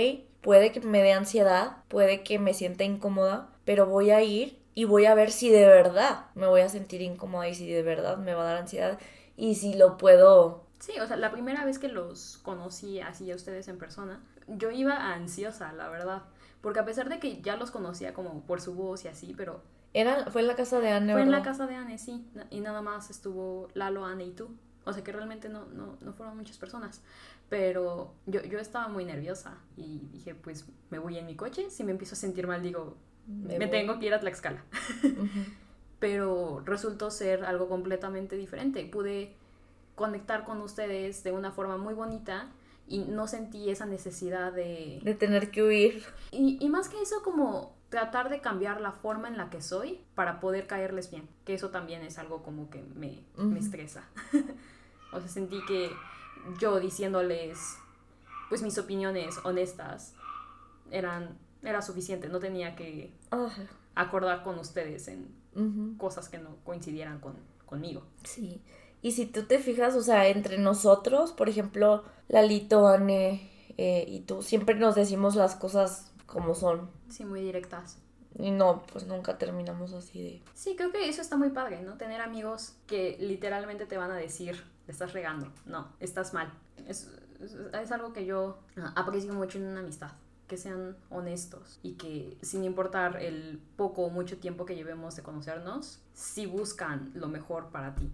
puede 0.41 0.71
que 0.71 0.82
me 0.82 1.01
dé 1.01 1.13
ansiedad, 1.13 1.77
puede 1.88 2.23
que 2.23 2.39
me 2.39 2.54
sienta 2.54 2.84
incómoda, 2.84 3.49
pero 3.65 3.86
voy 3.86 4.12
a 4.12 4.21
ir 4.21 4.60
y 4.73 4.86
voy 4.86 5.06
a 5.06 5.15
ver 5.15 5.32
si 5.32 5.49
de 5.49 5.65
verdad 5.65 6.25
me 6.36 6.47
voy 6.47 6.62
a 6.62 6.69
sentir 6.69 7.01
incómoda 7.01 7.47
y 7.47 7.56
si 7.56 7.69
de 7.69 7.84
verdad 7.84 8.17
me 8.17 8.34
va 8.34 8.41
a 8.41 8.45
dar 8.45 8.58
ansiedad 8.58 8.99
y 9.38 9.56
si 9.56 9.73
lo 9.73 9.97
puedo. 9.97 10.65
Sí, 10.80 10.99
o 10.99 11.08
sea, 11.08 11.17
la 11.17 11.32
primera 11.32 11.63
vez 11.65 11.80
que 11.80 11.88
los 11.88 12.39
conocí 12.43 12.99
así 12.99 13.32
a 13.32 13.36
ustedes 13.36 13.67
en 13.67 13.77
persona, 13.77 14.23
yo 14.47 14.71
iba 14.71 15.13
ansiosa, 15.13 15.71
la 15.73 15.89
verdad. 15.89 16.23
Porque 16.62 16.80
a 16.80 16.86
pesar 16.86 17.10
de 17.10 17.19
que 17.19 17.41
ya 17.41 17.56
los 17.56 17.71
conocía 17.71 18.13
como 18.13 18.41
por 18.45 18.62
su 18.62 18.75
voz 18.75 19.06
y 19.06 19.08
así, 19.08 19.34
pero... 19.36 19.62
Era, 19.93 20.27
fue 20.32 20.41
en 20.41 20.47
la 20.47 20.56
casa 20.56 20.80
de 20.80 20.89
Anne, 20.89 21.13
Fue 21.13 21.21
en 21.21 21.32
la 21.32 21.41
casa 21.41 21.67
de 21.67 21.75
Anne, 21.75 21.97
sí. 21.97 22.25
Y 22.49 22.62
nada 22.62 22.82
más 22.82 23.10
estuvo 23.10 23.67
Lalo, 23.73 24.06
Anne 24.06 24.25
y 24.25 24.32
tú. 24.32 24.56
O 24.86 24.93
sea 24.93 25.04
que 25.04 25.12
realmente 25.12 25.49
no, 25.49 25.65
no, 25.65 25.97
no 26.01 26.13
fueron 26.13 26.38
muchas 26.38 26.58
personas. 26.58 27.01
Pero 27.51 28.13
yo, 28.27 28.41
yo 28.43 28.59
estaba 28.59 28.87
muy 28.87 29.03
nerviosa 29.03 29.57
y 29.75 30.07
dije, 30.13 30.33
pues 30.33 30.65
me 30.89 30.99
voy 30.99 31.17
en 31.17 31.25
mi 31.25 31.35
coche. 31.35 31.69
Si 31.69 31.83
me 31.83 31.91
empiezo 31.91 32.15
a 32.15 32.17
sentir 32.17 32.47
mal, 32.47 32.63
digo, 32.63 32.95
me, 33.27 33.67
tengo 33.67 33.99
que 33.99 34.05
ir 34.05 34.13
a 34.13 34.21
Tlaxcala. 34.21 34.63
Pero 35.99 36.63
resultó 36.63 37.11
ser 37.11 37.43
algo 37.43 37.67
completamente 37.67 38.37
diferente. 38.37 38.85
Pude 38.85 39.35
conectar 39.95 40.45
con 40.45 40.61
ustedes 40.61 41.25
de 41.25 41.33
una 41.33 41.51
forma 41.51 41.75
muy 41.75 41.93
bonita 41.93 42.49
y 42.87 42.99
no 42.99 43.27
sentí 43.27 43.69
esa 43.69 43.85
necesidad 43.85 44.53
de... 44.53 45.01
De 45.03 45.13
tener 45.13 45.51
que 45.51 45.61
huir. 45.61 46.05
Y, 46.31 46.57
y 46.57 46.69
más 46.69 46.87
que 46.87 47.01
eso, 47.01 47.21
como 47.21 47.75
tratar 47.89 48.29
de 48.29 48.39
cambiar 48.39 48.79
la 48.79 48.93
forma 48.93 49.27
en 49.27 49.35
la 49.35 49.49
que 49.49 49.61
soy 49.61 49.99
para 50.15 50.39
poder 50.39 50.67
caerles 50.67 51.11
bien. 51.11 51.27
Que 51.43 51.55
eso 51.55 51.69
también 51.69 52.01
es 52.03 52.17
algo 52.17 52.43
como 52.43 52.69
que 52.69 52.81
me, 52.95 53.25
me 53.35 53.59
estresa. 53.59 54.07
o 55.11 55.19
sea, 55.19 55.27
sentí 55.27 55.59
que 55.65 55.89
yo 56.60 56.80
diciéndoles 56.80 57.77
pues 58.49 58.62
mis 58.62 58.77
opiniones 58.77 59.39
honestas 59.43 60.13
eran 60.91 61.38
era 61.63 61.82
suficiente, 61.82 62.27
no 62.27 62.39
tenía 62.39 62.75
que 62.75 63.13
acordar 63.95 64.43
con 64.43 64.58
ustedes 64.60 65.08
en 65.08 65.95
cosas 65.97 66.27
que 66.30 66.38
no 66.38 66.56
coincidieran 66.63 67.19
con, 67.19 67.36
conmigo. 67.65 68.04
Sí. 68.23 68.62
Y 69.01 69.13
si 69.13 69.25
tú 69.25 69.43
te 69.43 69.60
fijas, 69.60 69.95
o 69.95 70.01
sea, 70.01 70.27
entre 70.27 70.58
nosotros, 70.58 71.32
por 71.32 71.49
ejemplo, 71.49 72.04
Lalito, 72.27 72.88
Anne 72.88 73.49
eh, 73.77 74.06
y 74.08 74.21
tú, 74.21 74.41
siempre 74.41 74.75
nos 74.75 74.95
decimos 74.95 75.36
las 75.36 75.56
cosas 75.56 76.12
como 76.25 76.54
son. 76.54 76.89
Sí, 77.10 77.25
muy 77.25 77.41
directas. 77.41 77.97
Y 78.38 78.52
no, 78.52 78.84
pues 78.91 79.08
nunca 79.08 79.38
terminamos 79.38 79.94
así 79.94 80.22
de... 80.22 80.41
Sí, 80.54 80.76
creo 80.76 80.91
que 80.91 81.10
eso 81.10 81.22
está 81.22 81.38
muy 81.38 81.50
padre, 81.50 81.82
¿no? 81.82 81.98
Tener 81.98 82.22
amigos 82.22 82.76
que 82.88 83.17
literalmente 83.20 83.86
te 83.86 83.98
van 83.98 84.12
a 84.12 84.15
decir, 84.15 84.63
estás 84.88 85.13
regando, 85.13 85.52
no, 85.65 85.89
estás 86.00 86.34
mal. 86.34 86.52
Es, 86.88 87.10
es 87.80 87.91
algo 87.91 88.13
que 88.13 88.26
yo 88.26 88.60
aprecio 88.96 89.34
mucho 89.34 89.58
en 89.58 89.65
una 89.65 89.82
amistad 89.82 90.12
que 90.52 90.58
sean 90.58 90.98
honestos 91.10 91.80
y 91.82 91.94
que 91.94 92.38
sin 92.41 92.65
importar 92.65 93.24
el 93.24 93.62
poco 93.78 94.02
o 94.02 94.10
mucho 94.10 94.38
tiempo 94.38 94.65
que 94.65 94.76
llevemos 94.76 95.15
de 95.15 95.24
conocernos, 95.24 96.02
sí 96.13 96.46
buscan 96.46 97.10
lo 97.13 97.30
mejor 97.30 97.70
para 97.70 97.96
ti. 97.96 98.12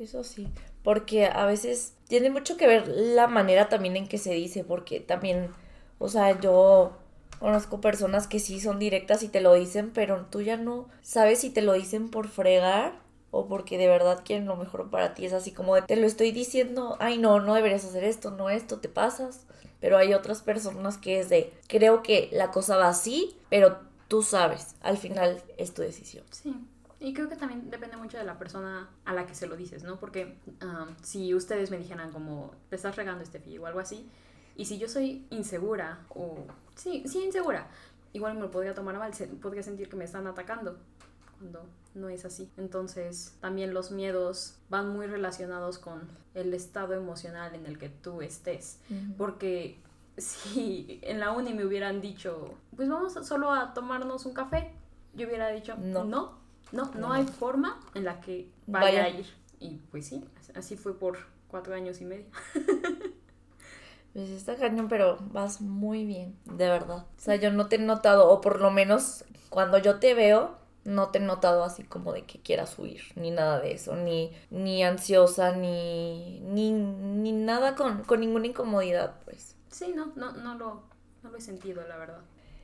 Eso 0.00 0.24
sí, 0.24 0.48
porque 0.82 1.26
a 1.26 1.46
veces 1.46 1.94
tiene 2.08 2.30
mucho 2.30 2.56
que 2.56 2.66
ver 2.66 2.88
la 2.88 3.28
manera 3.28 3.68
también 3.68 3.96
en 3.96 4.08
que 4.08 4.18
se 4.18 4.32
dice, 4.32 4.64
porque 4.64 4.98
también, 4.98 5.50
o 5.98 6.08
sea, 6.08 6.40
yo 6.40 6.96
Conozco 7.38 7.80
personas 7.80 8.26
que 8.26 8.40
sí 8.40 8.60
son 8.60 8.78
directas 8.78 9.22
y 9.22 9.28
te 9.28 9.40
lo 9.40 9.54
dicen, 9.54 9.90
pero 9.92 10.26
tú 10.26 10.40
ya 10.40 10.56
no 10.56 10.88
sabes 11.02 11.40
si 11.40 11.50
te 11.50 11.62
lo 11.62 11.72
dicen 11.72 12.10
por 12.10 12.28
fregar 12.28 13.00
o 13.30 13.46
porque 13.46 13.78
de 13.78 13.86
verdad 13.86 14.22
quieren 14.24 14.46
lo 14.46 14.56
mejor 14.56 14.90
para 14.90 15.14
ti. 15.14 15.26
Es 15.26 15.32
así 15.32 15.52
como 15.52 15.74
de, 15.74 15.82
te 15.82 15.96
lo 15.96 16.06
estoy 16.06 16.32
diciendo, 16.32 16.96
ay 17.00 17.18
no, 17.18 17.40
no 17.40 17.54
deberías 17.54 17.84
hacer 17.84 18.04
esto, 18.04 18.30
no 18.30 18.50
esto, 18.50 18.80
te 18.80 18.88
pasas. 18.88 19.46
Pero 19.80 19.96
hay 19.96 20.14
otras 20.14 20.42
personas 20.42 20.98
que 20.98 21.20
es 21.20 21.28
de, 21.28 21.52
creo 21.68 22.02
que 22.02 22.28
la 22.32 22.50
cosa 22.50 22.76
va 22.76 22.88
así, 22.88 23.36
pero 23.48 23.78
tú 24.08 24.22
sabes, 24.22 24.74
al 24.80 24.96
final 24.96 25.40
es 25.56 25.72
tu 25.74 25.82
decisión. 25.82 26.24
Sí. 26.30 26.54
Y 27.00 27.14
creo 27.14 27.28
que 27.28 27.36
también 27.36 27.70
depende 27.70 27.96
mucho 27.96 28.18
de 28.18 28.24
la 28.24 28.38
persona 28.38 28.90
a 29.04 29.14
la 29.14 29.24
que 29.24 29.34
se 29.34 29.46
lo 29.46 29.56
dices, 29.56 29.84
¿no? 29.84 30.00
Porque 30.00 30.36
um, 30.62 30.96
si 31.00 31.32
ustedes 31.32 31.70
me 31.70 31.78
dijeran 31.78 32.10
como, 32.10 32.50
te 32.70 32.76
estás 32.76 32.96
regando 32.96 33.22
este 33.22 33.38
fillo 33.38 33.62
o 33.62 33.66
algo 33.66 33.78
así, 33.78 34.10
y 34.58 34.64
si 34.64 34.76
yo 34.76 34.88
soy 34.88 35.24
insegura 35.30 36.04
o... 36.10 36.44
Sí, 36.74 37.04
sí, 37.06 37.24
insegura. 37.24 37.68
Igual 38.12 38.34
me 38.34 38.40
lo 38.40 38.50
podría 38.50 38.74
tomar 38.74 38.98
mal, 38.98 39.12
podría 39.40 39.62
sentir 39.62 39.88
que 39.88 39.94
me 39.94 40.04
están 40.04 40.26
atacando 40.26 40.76
cuando 41.38 41.64
no 41.94 42.08
es 42.08 42.24
así. 42.24 42.50
Entonces, 42.56 43.36
también 43.40 43.72
los 43.72 43.92
miedos 43.92 44.56
van 44.68 44.88
muy 44.88 45.06
relacionados 45.06 45.78
con 45.78 46.08
el 46.34 46.52
estado 46.54 46.94
emocional 46.94 47.54
en 47.54 47.66
el 47.66 47.78
que 47.78 47.88
tú 47.88 48.20
estés. 48.20 48.80
Porque 49.16 49.78
si 50.16 50.98
en 51.02 51.20
la 51.20 51.30
uni 51.30 51.54
me 51.54 51.64
hubieran 51.64 52.00
dicho, 52.00 52.54
pues 52.74 52.88
vamos 52.88 53.14
solo 53.24 53.52
a 53.52 53.74
tomarnos 53.74 54.26
un 54.26 54.34
café, 54.34 54.72
yo 55.14 55.28
hubiera 55.28 55.50
dicho, 55.50 55.76
no, 55.76 56.02
no, 56.02 56.36
no, 56.72 56.90
no, 56.94 57.12
hay 57.12 57.24
forma 57.26 57.80
en 57.94 58.04
la 58.04 58.20
que 58.20 58.50
vaya, 58.66 59.04
a 59.04 59.08
ir. 59.08 59.26
Y 59.60 59.76
pues 59.92 60.08
sí, 60.08 60.24
así 60.56 60.76
fue 60.76 60.98
por 60.98 61.18
cuatro 61.46 61.76
años 61.76 62.00
y 62.00 62.04
medio. 62.04 62.26
Pues 64.18 64.30
está 64.30 64.56
cañón, 64.56 64.88
pero 64.88 65.16
vas 65.30 65.60
muy 65.60 66.04
bien, 66.04 66.36
de 66.44 66.68
verdad. 66.68 67.06
O 67.16 67.20
sea, 67.20 67.36
yo 67.36 67.52
no 67.52 67.68
te 67.68 67.76
he 67.76 67.78
notado, 67.78 68.28
o 68.28 68.40
por 68.40 68.60
lo 68.60 68.72
menos 68.72 69.24
cuando 69.48 69.78
yo 69.78 70.00
te 70.00 70.12
veo, 70.12 70.56
no 70.82 71.10
te 71.10 71.18
he 71.18 71.20
notado 71.20 71.62
así 71.62 71.84
como 71.84 72.12
de 72.12 72.24
que 72.24 72.40
quieras 72.40 72.76
huir, 72.80 73.00
ni 73.14 73.30
nada 73.30 73.60
de 73.60 73.74
eso, 73.74 73.94
ni, 73.94 74.32
ni 74.50 74.82
ansiosa, 74.82 75.54
ni, 75.54 76.40
ni, 76.40 76.72
ni 76.72 77.30
nada 77.30 77.76
con, 77.76 78.02
con 78.02 78.18
ninguna 78.18 78.48
incomodidad, 78.48 79.14
pues. 79.24 79.54
Sí, 79.70 79.92
no, 79.94 80.06
no, 80.16 80.32
no 80.32 80.56
lo, 80.56 80.82
no 81.22 81.30
lo 81.30 81.36
he 81.36 81.40
sentido, 81.40 81.86
la 81.86 81.96
verdad. 81.96 82.22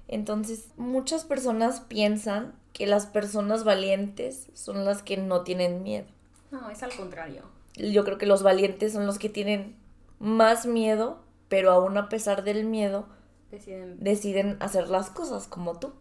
Entonces, 0.09 0.71
muchas 0.77 1.23
personas 1.23 1.79
piensan 1.83 2.53
que 2.73 2.89
las 2.89 3.07
personas 3.07 3.63
valientes 3.63 4.49
son 4.55 4.85
las 4.85 5.05
que 5.05 5.19
no 5.19 5.43
tienen 5.43 5.85
miedo. 5.85 6.09
No, 6.51 6.69
es 6.69 6.83
al 6.83 6.93
contrario. 6.97 7.43
Yo 7.77 8.03
creo 8.03 8.19
que 8.19 8.27
los 8.27 8.43
valientes 8.43 8.93
son 8.93 9.07
los 9.07 9.21
que 9.21 9.29
tienen 9.29 9.77
más 10.19 10.67
miedo 10.67 11.23
pero 11.55 11.71
aún 11.71 11.97
a 11.97 12.09
pesar 12.09 12.43
del 12.43 12.65
miedo, 12.65 13.07
deciden, 13.49 14.57
hacer 14.59 14.89
las 14.89 15.09
cosas 15.09 15.47
como 15.47 15.79
tú. 15.79 15.93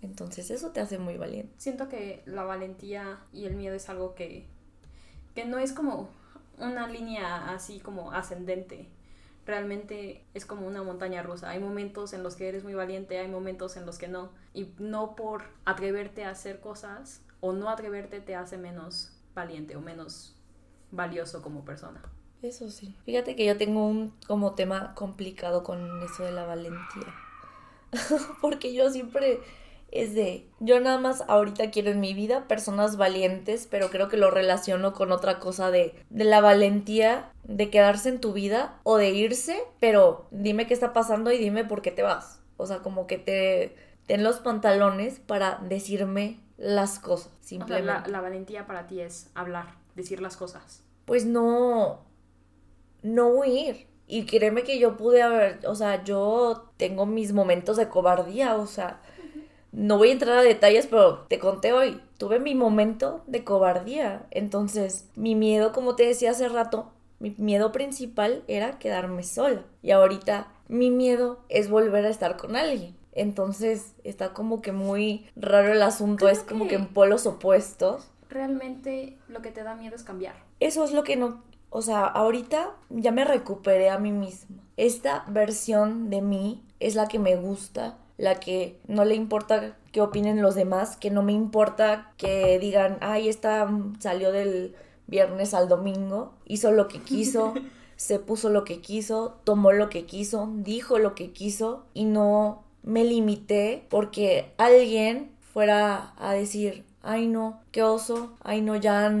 Entonces 0.00 0.50
eso 0.50 0.70
te 0.70 0.80
hace 0.80 0.98
muy 0.98 1.18
valiente. 1.18 1.52
Siento 1.58 1.90
que 1.90 2.22
la 2.24 2.44
valentía 2.44 3.20
y 3.30 3.44
el 3.44 3.54
miedo 3.54 3.74
es 3.74 3.90
algo 3.90 4.14
que, 4.14 4.46
que 5.34 5.44
no 5.44 5.58
es 5.58 5.74
como 5.74 6.08
una 6.56 6.88
línea 6.88 7.50
así 7.50 7.80
como 7.80 8.12
ascendente. 8.12 8.88
Realmente 9.44 10.24
es 10.32 10.46
como 10.46 10.66
una 10.66 10.82
montaña 10.82 11.22
rusa. 11.22 11.50
Hay 11.50 11.58
momentos 11.60 12.14
en 12.14 12.22
los 12.22 12.34
que 12.34 12.48
eres 12.48 12.64
muy 12.64 12.72
valiente, 12.72 13.18
hay 13.18 13.28
momentos 13.28 13.76
en 13.76 13.84
los 13.84 13.98
que 13.98 14.08
no. 14.08 14.30
Y 14.54 14.72
no 14.78 15.16
por 15.16 15.42
atreverte 15.66 16.24
a 16.24 16.30
hacer 16.30 16.60
cosas 16.60 17.20
o 17.40 17.52
no 17.52 17.68
atreverte 17.68 18.20
te 18.20 18.36
hace 18.36 18.56
menos 18.56 19.12
valiente 19.34 19.76
o 19.76 19.82
menos 19.82 20.34
valioso 20.92 21.42
como 21.42 21.62
persona. 21.62 22.00
Eso 22.44 22.70
sí. 22.70 22.94
Fíjate 23.06 23.36
que 23.36 23.46
yo 23.46 23.56
tengo 23.56 23.86
un 23.86 24.12
como 24.26 24.54
tema 24.54 24.94
complicado 24.94 25.62
con 25.62 26.02
eso 26.02 26.24
de 26.24 26.32
la 26.32 26.44
valentía. 26.44 27.14
Porque 28.42 28.74
yo 28.74 28.90
siempre 28.90 29.40
es 29.90 30.14
de, 30.14 30.46
yo 30.60 30.78
nada 30.78 30.98
más 30.98 31.24
ahorita 31.26 31.70
quiero 31.70 31.90
en 31.90 32.00
mi 32.00 32.12
vida 32.12 32.46
personas 32.46 32.98
valientes, 32.98 33.66
pero 33.70 33.88
creo 33.88 34.10
que 34.10 34.18
lo 34.18 34.30
relaciono 34.30 34.92
con 34.92 35.10
otra 35.10 35.38
cosa 35.38 35.70
de, 35.70 35.94
de 36.10 36.24
la 36.24 36.42
valentía 36.42 37.32
de 37.44 37.70
quedarse 37.70 38.10
en 38.10 38.20
tu 38.20 38.34
vida 38.34 38.78
o 38.82 38.98
de 38.98 39.10
irse, 39.10 39.56
pero 39.80 40.26
dime 40.30 40.66
qué 40.66 40.74
está 40.74 40.92
pasando 40.92 41.32
y 41.32 41.38
dime 41.38 41.64
por 41.64 41.80
qué 41.80 41.92
te 41.92 42.02
vas. 42.02 42.40
O 42.58 42.66
sea, 42.66 42.80
como 42.80 43.06
que 43.06 43.16
te 43.16 43.74
ten 44.06 44.22
los 44.22 44.40
pantalones 44.40 45.18
para 45.18 45.60
decirme 45.66 46.40
las 46.58 46.98
cosas, 46.98 47.32
simplemente. 47.40 48.10
la 48.10 48.20
valentía 48.20 48.66
para 48.66 48.86
ti 48.86 49.00
es 49.00 49.30
hablar, 49.34 49.76
decir 49.94 50.20
las 50.20 50.36
cosas. 50.36 50.82
Pues 51.06 51.26
no, 51.26 52.03
no 53.04 53.28
huir. 53.28 53.86
Y 54.06 54.26
créeme 54.26 54.64
que 54.64 54.78
yo 54.80 54.96
pude 54.96 55.22
haber, 55.22 55.60
o 55.66 55.74
sea, 55.74 56.02
yo 56.02 56.70
tengo 56.76 57.06
mis 57.06 57.32
momentos 57.32 57.76
de 57.76 57.88
cobardía, 57.88 58.56
o 58.56 58.66
sea, 58.66 59.00
no 59.72 59.98
voy 59.98 60.10
a 60.10 60.12
entrar 60.12 60.38
a 60.38 60.42
detalles, 60.42 60.86
pero 60.86 61.20
te 61.28 61.38
conté 61.38 61.72
hoy, 61.72 62.00
tuve 62.18 62.38
mi 62.38 62.54
momento 62.54 63.22
de 63.26 63.44
cobardía. 63.44 64.26
Entonces, 64.30 65.08
mi 65.14 65.34
miedo, 65.34 65.72
como 65.72 65.96
te 65.96 66.06
decía 66.06 66.32
hace 66.32 66.48
rato, 66.48 66.92
mi 67.18 67.34
miedo 67.38 67.72
principal 67.72 68.44
era 68.46 68.78
quedarme 68.78 69.22
sola. 69.22 69.64
Y 69.82 69.92
ahorita 69.92 70.48
mi 70.68 70.90
miedo 70.90 71.40
es 71.48 71.70
volver 71.70 72.04
a 72.04 72.10
estar 72.10 72.36
con 72.36 72.56
alguien. 72.56 72.96
Entonces, 73.12 73.94
está 74.04 74.34
como 74.34 74.60
que 74.60 74.72
muy 74.72 75.26
raro 75.34 75.72
el 75.72 75.82
asunto, 75.82 76.28
es 76.28 76.40
como 76.40 76.68
que 76.68 76.74
en 76.74 76.88
polos 76.88 77.26
opuestos. 77.26 78.10
Realmente 78.28 79.16
lo 79.28 79.40
que 79.40 79.50
te 79.50 79.62
da 79.62 79.76
miedo 79.76 79.94
es 79.94 80.02
cambiar. 80.02 80.34
Eso 80.60 80.84
es 80.84 80.92
lo 80.92 81.04
que 81.04 81.16
no 81.16 81.42
o 81.76 81.82
sea, 81.82 82.04
ahorita 82.06 82.76
ya 82.88 83.10
me 83.10 83.24
recuperé 83.24 83.90
a 83.90 83.98
mí 83.98 84.12
misma. 84.12 84.62
Esta 84.76 85.24
versión 85.26 86.08
de 86.08 86.22
mí 86.22 86.62
es 86.78 86.94
la 86.94 87.08
que 87.08 87.18
me 87.18 87.34
gusta, 87.34 87.98
la 88.16 88.38
que 88.38 88.78
no 88.86 89.04
le 89.04 89.16
importa 89.16 89.76
qué 89.90 90.00
opinen 90.00 90.40
los 90.40 90.54
demás, 90.54 90.96
que 90.96 91.10
no 91.10 91.24
me 91.24 91.32
importa 91.32 92.12
que 92.16 92.60
digan, 92.60 92.98
ay, 93.00 93.28
esta 93.28 93.68
salió 93.98 94.30
del 94.30 94.76
viernes 95.08 95.52
al 95.52 95.68
domingo, 95.68 96.34
hizo 96.44 96.70
lo 96.70 96.86
que 96.86 97.00
quiso, 97.00 97.54
se 97.96 98.20
puso 98.20 98.50
lo 98.50 98.62
que 98.62 98.80
quiso, 98.80 99.40
tomó 99.42 99.72
lo 99.72 99.88
que 99.88 100.06
quiso, 100.06 100.52
dijo 100.54 101.00
lo 101.00 101.16
que 101.16 101.32
quiso 101.32 101.86
y 101.92 102.04
no 102.04 102.62
me 102.84 103.02
limité 103.02 103.84
porque 103.90 104.52
alguien 104.58 105.32
fuera 105.52 106.14
a 106.18 106.34
decir, 106.34 106.84
ay 107.02 107.26
no, 107.26 107.60
qué 107.72 107.82
oso, 107.82 108.34
ay 108.44 108.60
no, 108.60 108.76
ya 108.76 109.12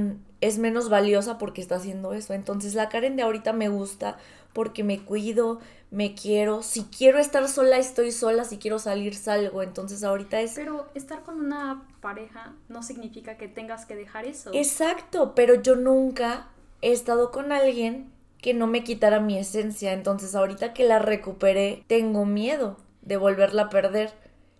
es 0.44 0.58
menos 0.58 0.90
valiosa 0.90 1.38
porque 1.38 1.62
está 1.62 1.76
haciendo 1.76 2.12
eso. 2.12 2.34
Entonces 2.34 2.74
la 2.74 2.90
Karen 2.90 3.16
de 3.16 3.22
ahorita 3.22 3.54
me 3.54 3.70
gusta 3.70 4.18
porque 4.52 4.84
me 4.84 5.00
cuido, 5.00 5.58
me 5.90 6.14
quiero. 6.14 6.62
Si 6.62 6.84
quiero 6.84 7.18
estar 7.18 7.48
sola, 7.48 7.78
estoy 7.78 8.12
sola. 8.12 8.44
Si 8.44 8.58
quiero 8.58 8.78
salir, 8.78 9.14
salgo. 9.14 9.62
Entonces 9.62 10.04
ahorita 10.04 10.42
es... 10.42 10.52
Pero 10.54 10.86
estar 10.94 11.22
con 11.22 11.40
una 11.40 11.88
pareja 12.02 12.54
no 12.68 12.82
significa 12.82 13.38
que 13.38 13.48
tengas 13.48 13.86
que 13.86 13.96
dejar 13.96 14.26
eso. 14.26 14.50
Exacto, 14.52 15.34
pero 15.34 15.54
yo 15.54 15.76
nunca 15.76 16.48
he 16.82 16.92
estado 16.92 17.30
con 17.30 17.50
alguien 17.50 18.12
que 18.42 18.52
no 18.52 18.66
me 18.66 18.84
quitara 18.84 19.20
mi 19.20 19.38
esencia. 19.38 19.94
Entonces 19.94 20.34
ahorita 20.34 20.74
que 20.74 20.84
la 20.84 20.98
recuperé, 20.98 21.84
tengo 21.86 22.26
miedo 22.26 22.76
de 23.00 23.16
volverla 23.16 23.62
a 23.62 23.70
perder. 23.70 24.12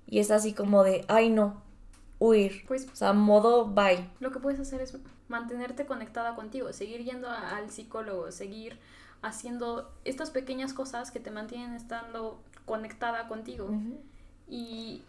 Y 0.06 0.20
es 0.20 0.30
así 0.30 0.54
como 0.54 0.82
de, 0.82 1.04
ay 1.08 1.28
no, 1.28 1.62
huir. 2.28 2.64
Pues, 2.66 2.88
o 2.92 2.96
sea, 2.96 3.12
modo 3.12 3.66
bye. 3.66 4.08
Lo 4.20 4.30
que 4.30 4.38
puedes 4.38 4.60
hacer 4.60 4.80
es 4.80 4.96
mantenerte 5.28 5.86
conectada 5.86 6.34
contigo, 6.34 6.72
seguir 6.72 7.04
yendo 7.04 7.28
al 7.28 7.70
psicólogo, 7.70 8.30
seguir 8.32 8.78
haciendo 9.22 9.92
estas 10.04 10.30
pequeñas 10.30 10.72
cosas 10.72 11.10
que 11.10 11.20
te 11.20 11.30
mantienen 11.30 11.74
estando 11.74 12.40
conectada 12.66 13.28
contigo. 13.28 13.70
Y 14.48 15.02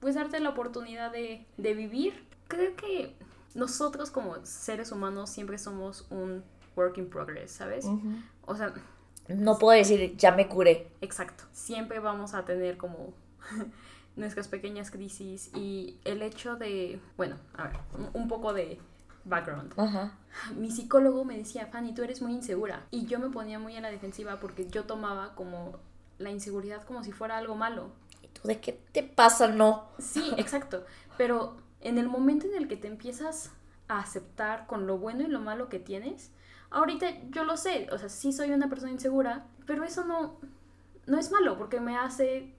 pues 0.00 0.14
darte 0.14 0.40
la 0.40 0.50
oportunidad 0.50 1.12
de, 1.12 1.46
vivir. 1.56 2.24
Creo 2.48 2.76
que 2.76 3.14
nosotros 3.54 4.10
como 4.10 4.36
seres 4.44 4.92
humanos 4.92 5.30
siempre 5.30 5.58
somos 5.58 6.06
un 6.10 6.44
work 6.76 6.98
in 6.98 7.08
progress, 7.08 7.50
¿sabes? 7.50 7.86
O 8.44 8.56
sea... 8.56 8.74
No 9.28 9.58
puedo 9.58 9.76
decir, 9.76 10.16
ya 10.16 10.30
me 10.30 10.46
curé. 10.46 10.88
Exacto. 11.00 11.42
Siempre 11.50 11.98
vamos 11.98 12.32
a 12.32 12.44
tener 12.44 12.76
como 12.76 13.12
nuestras 14.16 14.48
pequeñas 14.48 14.90
crisis 14.90 15.50
y 15.54 15.98
el 16.04 16.22
hecho 16.22 16.56
de, 16.56 16.98
bueno, 17.16 17.36
a 17.54 17.64
ver, 17.64 17.76
un 18.14 18.28
poco 18.28 18.52
de 18.52 18.78
background. 19.24 19.74
Mi 20.56 20.70
psicólogo 20.70 21.24
me 21.24 21.36
decía, 21.36 21.66
Fanny, 21.66 21.94
tú 21.94 22.02
eres 22.02 22.22
muy 22.22 22.32
insegura. 22.32 22.86
Y 22.90 23.06
yo 23.06 23.18
me 23.18 23.28
ponía 23.28 23.58
muy 23.58 23.76
en 23.76 23.82
la 23.82 23.90
defensiva 23.90 24.40
porque 24.40 24.68
yo 24.68 24.84
tomaba 24.84 25.34
como 25.34 25.78
la 26.18 26.30
inseguridad 26.30 26.84
como 26.84 27.04
si 27.04 27.12
fuera 27.12 27.36
algo 27.36 27.54
malo. 27.54 27.90
¿Y 28.22 28.28
tú 28.28 28.48
de 28.48 28.60
qué 28.60 28.80
te 28.92 29.02
pasa? 29.02 29.48
No. 29.48 29.88
Sí, 29.98 30.32
exacto. 30.38 30.84
Pero 31.18 31.56
en 31.80 31.98
el 31.98 32.08
momento 32.08 32.46
en 32.46 32.54
el 32.54 32.68
que 32.68 32.76
te 32.76 32.88
empiezas 32.88 33.52
a 33.88 34.00
aceptar 34.00 34.66
con 34.66 34.86
lo 34.86 34.98
bueno 34.98 35.22
y 35.22 35.28
lo 35.28 35.40
malo 35.40 35.68
que 35.68 35.78
tienes, 35.78 36.30
ahorita 36.70 37.06
yo 37.30 37.44
lo 37.44 37.56
sé, 37.56 37.88
o 37.92 37.98
sea, 37.98 38.08
sí 38.08 38.32
soy 38.32 38.50
una 38.50 38.68
persona 38.68 38.92
insegura, 38.92 39.46
pero 39.66 39.84
eso 39.84 40.04
no, 40.04 40.38
no 41.06 41.18
es 41.18 41.30
malo 41.30 41.56
porque 41.58 41.80
me 41.80 41.96
hace 41.96 42.52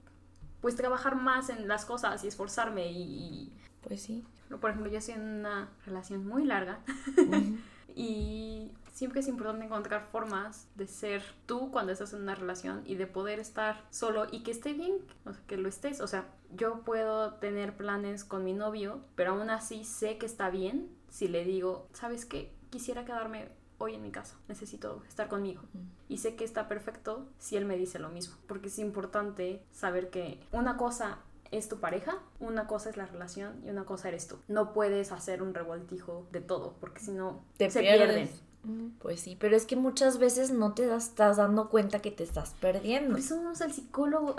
pues 0.62 0.76
trabajar 0.76 1.16
más 1.16 1.50
en 1.50 1.68
las 1.68 1.86
cosas 1.86 2.24
y 2.24 2.28
esforzarme 2.28 2.92
y... 2.92 3.54
Pues 3.82 4.02
sí 4.02 4.26
por 4.56 4.70
ejemplo, 4.70 4.92
yo 4.92 5.00
estoy 5.00 5.16
en 5.16 5.40
una 5.40 5.70
relación 5.86 6.26
muy 6.26 6.46
larga 6.46 6.80
y 7.96 8.72
siempre 8.94 9.20
es 9.20 9.28
importante 9.28 9.66
encontrar 9.66 10.08
formas 10.12 10.68
de 10.76 10.88
ser 10.88 11.22
tú 11.46 11.70
cuando 11.72 11.92
estás 11.92 12.14
en 12.14 12.22
una 12.22 12.36
relación 12.36 12.82
y 12.86 12.96
de 12.96 13.08
poder 13.08 13.40
estar 13.40 13.84
solo 13.90 14.26
y 14.32 14.44
que 14.44 14.52
esté 14.52 14.74
bien, 14.74 15.00
o 15.26 15.34
sea, 15.34 15.44
que 15.48 15.58
lo 15.58 15.68
estés. 15.68 16.00
O 16.02 16.08
sea, 16.08 16.28
yo 16.56 16.82
puedo 16.82 17.34
tener 17.36 17.76
planes 17.76 18.24
con 18.24 18.44
mi 18.44 18.54
novio, 18.54 19.02
pero 19.16 19.32
aún 19.32 19.50
así 19.50 19.84
sé 19.84 20.18
que 20.18 20.26
está 20.26 20.50
bien 20.50 20.90
si 21.10 21.28
le 21.28 21.44
digo, 21.44 21.88
¿sabes 21.94 22.26
qué? 22.26 22.54
Quisiera 22.70 23.06
quedarme 23.06 23.50
hoy 23.78 23.96
en 23.96 24.02
mi 24.02 24.12
casa, 24.12 24.36
necesito 24.48 25.04
estar 25.08 25.28
conmigo. 25.28 25.62
Y 26.10 26.18
sé 26.18 26.36
que 26.36 26.44
está 26.44 26.68
perfecto 26.68 27.28
si 27.38 27.58
él 27.58 27.66
me 27.66 27.78
dice 27.78 28.00
lo 28.00 28.10
mismo, 28.10 28.36
porque 28.48 28.68
es 28.68 28.80
importante 28.80 29.62
saber 29.72 30.10
que 30.10 30.40
una 30.52 30.78
cosa 30.78 31.20
es 31.52 31.70
tu 31.70 31.80
pareja, 31.80 32.18
una 32.40 32.68
cosa 32.68 32.90
es 32.90 32.98
la 32.98 33.06
relación 33.06 33.62
y 33.66 33.70
una 33.70 33.86
cosa 33.86 34.10
eres 34.10 34.28
tú. 34.28 34.38
No 34.48 34.74
puedes 34.74 35.12
hacer 35.12 35.42
un 35.42 35.54
revoltijo 35.54 36.28
de 36.32 36.42
todo, 36.42 36.76
porque 36.80 37.02
si 37.02 37.12
no, 37.12 37.44
te 37.58 37.70
se 37.70 37.82
pierden. 37.82 38.30
Mm, 38.64 38.90
pues 39.00 39.22
sí, 39.22 39.38
pero 39.40 39.56
es 39.56 39.66
que 39.66 39.76
muchas 39.76 40.18
veces 40.18 40.52
no 40.52 40.74
te 40.74 40.94
estás 40.94 41.38
dando 41.38 41.70
cuenta 41.70 42.00
que 42.00 42.12
te 42.12 42.24
estás 42.24 42.56
perdiendo. 42.60 43.12
Por 43.12 43.20
eso 43.20 43.38
vamos 43.38 43.62
al 43.62 43.74
psicólogo. 43.74 44.36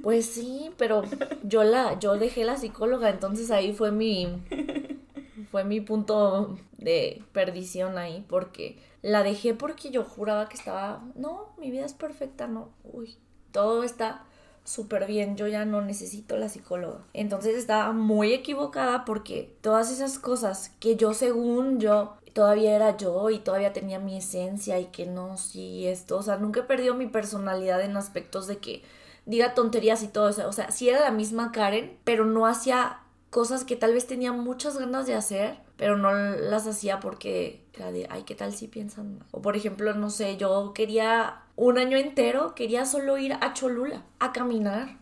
Pues 0.00 0.24
sí, 0.24 0.70
pero 0.78 1.02
yo 1.42 1.64
la, 1.64 1.98
yo 1.98 2.16
dejé 2.16 2.44
la 2.44 2.56
psicóloga, 2.56 3.10
entonces 3.10 3.50
ahí 3.50 3.74
fue 3.74 3.92
mi, 3.92 4.42
fue 5.50 5.64
mi 5.64 5.80
punto 5.80 6.58
de 6.76 7.22
perdición 7.32 7.98
ahí, 7.98 8.24
porque 8.28 8.78
la 9.02 9.22
dejé 9.22 9.54
porque 9.54 9.90
yo 9.90 10.04
juraba 10.04 10.48
que 10.48 10.56
estaba, 10.56 11.02
no, 11.14 11.48
mi 11.58 11.70
vida 11.70 11.84
es 11.84 11.94
perfecta, 11.94 12.46
no, 12.46 12.70
uy, 12.84 13.16
todo 13.52 13.82
está 13.82 14.24
súper 14.64 15.06
bien, 15.06 15.36
yo 15.36 15.46
ya 15.46 15.64
no 15.64 15.80
necesito 15.80 16.36
la 16.36 16.48
psicóloga. 16.48 17.00
Entonces 17.14 17.56
estaba 17.56 17.92
muy 17.92 18.34
equivocada 18.34 19.04
porque 19.06 19.56
todas 19.62 19.90
esas 19.90 20.18
cosas 20.18 20.72
que 20.78 20.96
yo 20.96 21.14
según 21.14 21.80
yo 21.80 22.18
todavía 22.34 22.76
era 22.76 22.96
yo 22.96 23.30
y 23.30 23.38
todavía 23.38 23.72
tenía 23.72 23.98
mi 23.98 24.18
esencia 24.18 24.78
y 24.78 24.86
que 24.86 25.06
no, 25.06 25.38
sí, 25.38 25.86
esto, 25.86 26.18
o 26.18 26.22
sea, 26.22 26.36
nunca 26.36 26.60
he 26.60 26.64
perdido 26.64 26.94
mi 26.94 27.06
personalidad 27.06 27.80
en 27.80 27.96
aspectos 27.96 28.46
de 28.46 28.58
que 28.58 28.82
diga 29.24 29.54
tonterías 29.54 30.02
y 30.02 30.08
todo 30.08 30.28
eso, 30.28 30.46
o 30.46 30.52
sea, 30.52 30.70
sí 30.70 30.88
era 30.88 31.00
la 31.00 31.10
misma 31.10 31.50
Karen, 31.50 31.98
pero 32.04 32.24
no 32.24 32.46
hacía 32.46 33.00
cosas 33.30 33.64
que 33.64 33.76
tal 33.76 33.92
vez 33.92 34.06
tenía 34.06 34.32
muchas 34.32 34.78
ganas 34.78 35.06
de 35.06 35.14
hacer, 35.14 35.58
pero 35.76 35.96
no 35.96 36.12
las 36.12 36.66
hacía 36.66 37.00
porque 37.00 37.64
era 37.74 37.92
de, 37.92 38.06
ay, 38.10 38.22
¿qué 38.22 38.34
tal 38.34 38.52
si 38.52 38.68
piensan? 38.68 39.24
O 39.30 39.42
por 39.42 39.56
ejemplo, 39.56 39.94
no 39.94 40.10
sé, 40.10 40.36
yo 40.36 40.72
quería 40.74 41.42
un 41.56 41.78
año 41.78 41.96
entero, 41.96 42.54
quería 42.54 42.84
solo 42.86 43.18
ir 43.18 43.34
a 43.40 43.52
Cholula, 43.52 44.04
a 44.18 44.32
caminar. 44.32 44.98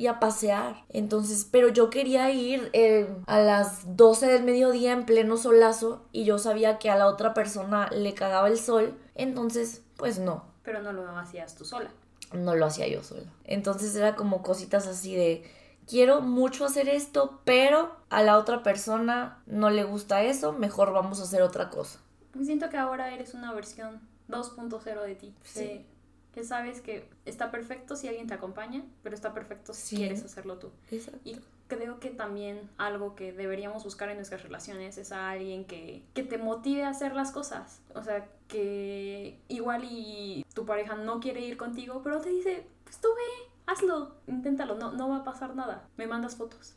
Y 0.00 0.06
a 0.06 0.20
pasear. 0.20 0.84
Entonces, 0.90 1.44
pero 1.50 1.70
yo 1.70 1.90
quería 1.90 2.30
ir 2.30 2.70
eh, 2.72 3.12
a 3.26 3.40
las 3.40 3.96
12 3.96 4.28
del 4.28 4.44
mediodía 4.44 4.92
en 4.92 5.04
pleno 5.04 5.36
solazo 5.36 6.06
y 6.12 6.22
yo 6.22 6.38
sabía 6.38 6.78
que 6.78 6.88
a 6.88 6.94
la 6.94 7.08
otra 7.08 7.34
persona 7.34 7.90
le 7.90 8.14
cagaba 8.14 8.46
el 8.46 8.60
sol. 8.60 8.96
Entonces, 9.16 9.82
pues 9.96 10.20
no. 10.20 10.44
Pero 10.62 10.82
no 10.82 10.92
lo 10.92 11.04
hacías 11.18 11.56
tú 11.56 11.64
sola. 11.64 11.90
No 12.32 12.54
lo 12.54 12.66
hacía 12.66 12.86
yo 12.86 13.02
sola. 13.02 13.26
Entonces 13.42 13.96
era 13.96 14.14
como 14.14 14.40
cositas 14.40 14.86
así 14.86 15.16
de, 15.16 15.42
quiero 15.88 16.20
mucho 16.20 16.64
hacer 16.64 16.88
esto, 16.88 17.40
pero 17.44 17.96
a 18.10 18.22
la 18.22 18.38
otra 18.38 18.62
persona 18.62 19.42
no 19.46 19.70
le 19.70 19.84
gusta 19.84 20.22
eso, 20.22 20.52
mejor 20.52 20.92
vamos 20.92 21.20
a 21.20 21.24
hacer 21.24 21.42
otra 21.42 21.70
cosa. 21.70 22.00
Siento 22.42 22.68
que 22.68 22.76
ahora 22.76 23.12
eres 23.12 23.34
una 23.34 23.52
versión 23.52 24.00
2.0 24.28 25.02
de 25.02 25.14
ti. 25.14 25.34
Sí. 25.42 25.86
que 26.32 26.44
sabes 26.44 26.80
que 26.80 27.08
está 27.24 27.50
perfecto 27.50 27.96
si 27.96 28.06
alguien 28.06 28.28
te 28.28 28.34
acompaña, 28.34 28.84
pero 29.02 29.14
está 29.14 29.32
perfecto 29.32 29.72
si 29.72 29.96
quieres 29.96 30.24
hacerlo 30.24 30.58
tú. 30.58 30.70
Exacto. 30.90 31.18
Y 31.24 31.40
creo 31.66 31.98
que 31.98 32.10
también 32.10 32.70
algo 32.76 33.14
que 33.16 33.32
deberíamos 33.32 33.82
buscar 33.82 34.08
en 34.10 34.16
nuestras 34.16 34.42
relaciones 34.42 34.98
es 34.98 35.10
a 35.10 35.30
alguien 35.30 35.64
que, 35.64 36.04
que 36.14 36.22
te 36.22 36.38
motive 36.38 36.84
a 36.84 36.90
hacer 36.90 37.14
las 37.14 37.32
cosas. 37.32 37.80
O 37.94 38.02
sea, 38.02 38.28
que 38.46 39.40
igual 39.48 39.84
y 39.84 40.44
tu 40.54 40.64
pareja 40.64 40.94
no 40.94 41.18
quiere 41.18 41.40
ir 41.40 41.56
contigo, 41.56 42.02
pero 42.04 42.20
te 42.20 42.30
dice, 42.30 42.66
pues 42.84 42.98
tú 42.98 43.08
ve, 43.08 43.47
hazlo, 43.68 44.16
inténtalo, 44.26 44.74
no, 44.74 44.92
no 44.92 45.08
va 45.08 45.18
a 45.18 45.24
pasar 45.24 45.54
nada, 45.54 45.88
me 45.96 46.06
mandas 46.06 46.36
fotos. 46.36 46.74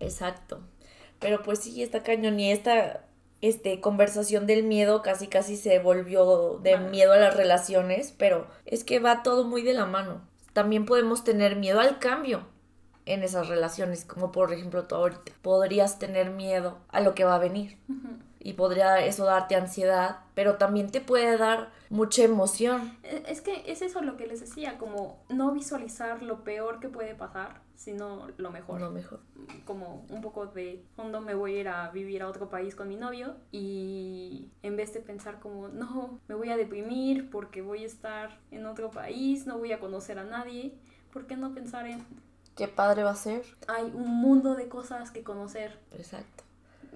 Exacto. 0.00 0.60
Pero 1.20 1.42
pues 1.42 1.60
sí, 1.60 1.82
está 1.82 2.02
cañón 2.02 2.40
y 2.40 2.50
esta 2.50 3.04
este, 3.40 3.80
conversación 3.80 4.46
del 4.46 4.64
miedo 4.64 5.02
casi 5.02 5.28
casi 5.28 5.56
se 5.56 5.78
volvió 5.78 6.58
de 6.62 6.78
miedo 6.78 7.12
a 7.12 7.18
las 7.18 7.36
relaciones, 7.36 8.12
pero 8.16 8.48
es 8.66 8.84
que 8.84 8.98
va 8.98 9.22
todo 9.22 9.44
muy 9.44 9.62
de 9.62 9.74
la 9.74 9.86
mano. 9.86 10.22
También 10.52 10.84
podemos 10.84 11.22
tener 11.22 11.56
miedo 11.56 11.80
al 11.80 11.98
cambio 11.98 12.46
en 13.06 13.22
esas 13.22 13.48
relaciones, 13.48 14.04
como 14.04 14.32
por 14.32 14.52
ejemplo 14.52 14.84
tú 14.86 14.96
ahorita. 14.96 15.32
Podrías 15.42 15.98
tener 15.98 16.30
miedo 16.30 16.78
a 16.88 17.00
lo 17.00 17.14
que 17.14 17.24
va 17.24 17.36
a 17.36 17.38
venir 17.38 17.78
y 18.42 18.54
podría 18.54 19.04
eso 19.04 19.26
darte 19.26 19.54
ansiedad, 19.54 20.20
pero 20.34 20.56
también 20.56 20.90
te 20.90 21.00
puede 21.02 21.36
dar 21.36 21.70
mucha 21.90 22.24
emoción. 22.24 22.96
E, 23.02 23.24
es 23.28 23.42
que 23.42 23.70
es 23.70 23.82
eso 23.82 24.00
lo 24.00 24.16
que 24.16 24.26
les 24.26 24.40
decía, 24.40 24.78
como 24.78 25.22
no 25.28 25.52
visualizar 25.52 26.22
lo 26.22 26.42
peor 26.42 26.80
que 26.80 26.88
puede 26.88 27.14
pasar, 27.14 27.60
sino 27.76 28.28
lo 28.38 28.50
mejor. 28.50 28.80
Lo 28.80 28.90
mejor. 28.90 29.20
Como 29.66 30.06
un 30.08 30.22
poco 30.22 30.46
de 30.46 30.82
fondo 30.96 31.20
me 31.20 31.34
voy 31.34 31.56
a 31.56 31.60
ir 31.60 31.68
a 31.68 31.90
vivir 31.90 32.22
a 32.22 32.28
otro 32.28 32.48
país 32.48 32.74
con 32.74 32.88
mi 32.88 32.96
novio 32.96 33.36
y 33.52 34.50
en 34.62 34.76
vez 34.76 34.94
de 34.94 35.00
pensar 35.00 35.38
como, 35.38 35.68
no, 35.68 36.18
me 36.26 36.34
voy 36.34 36.48
a 36.48 36.56
deprimir 36.56 37.30
porque 37.30 37.60
voy 37.60 37.84
a 37.84 37.86
estar 37.86 38.38
en 38.50 38.64
otro 38.64 38.90
país, 38.90 39.46
no 39.46 39.58
voy 39.58 39.72
a 39.72 39.80
conocer 39.80 40.18
a 40.18 40.24
nadie, 40.24 40.74
¿por 41.12 41.26
qué 41.26 41.36
no 41.36 41.52
pensar 41.52 41.86
en... 41.86 42.06
¿Qué 42.56 42.68
padre 42.68 43.04
va 43.04 43.10
a 43.10 43.16
ser? 43.16 43.44
Hay 43.68 43.84
un 43.94 44.08
mundo 44.08 44.54
de 44.54 44.68
cosas 44.68 45.10
que 45.10 45.22
conocer. 45.22 45.78
Exacto 45.92 46.44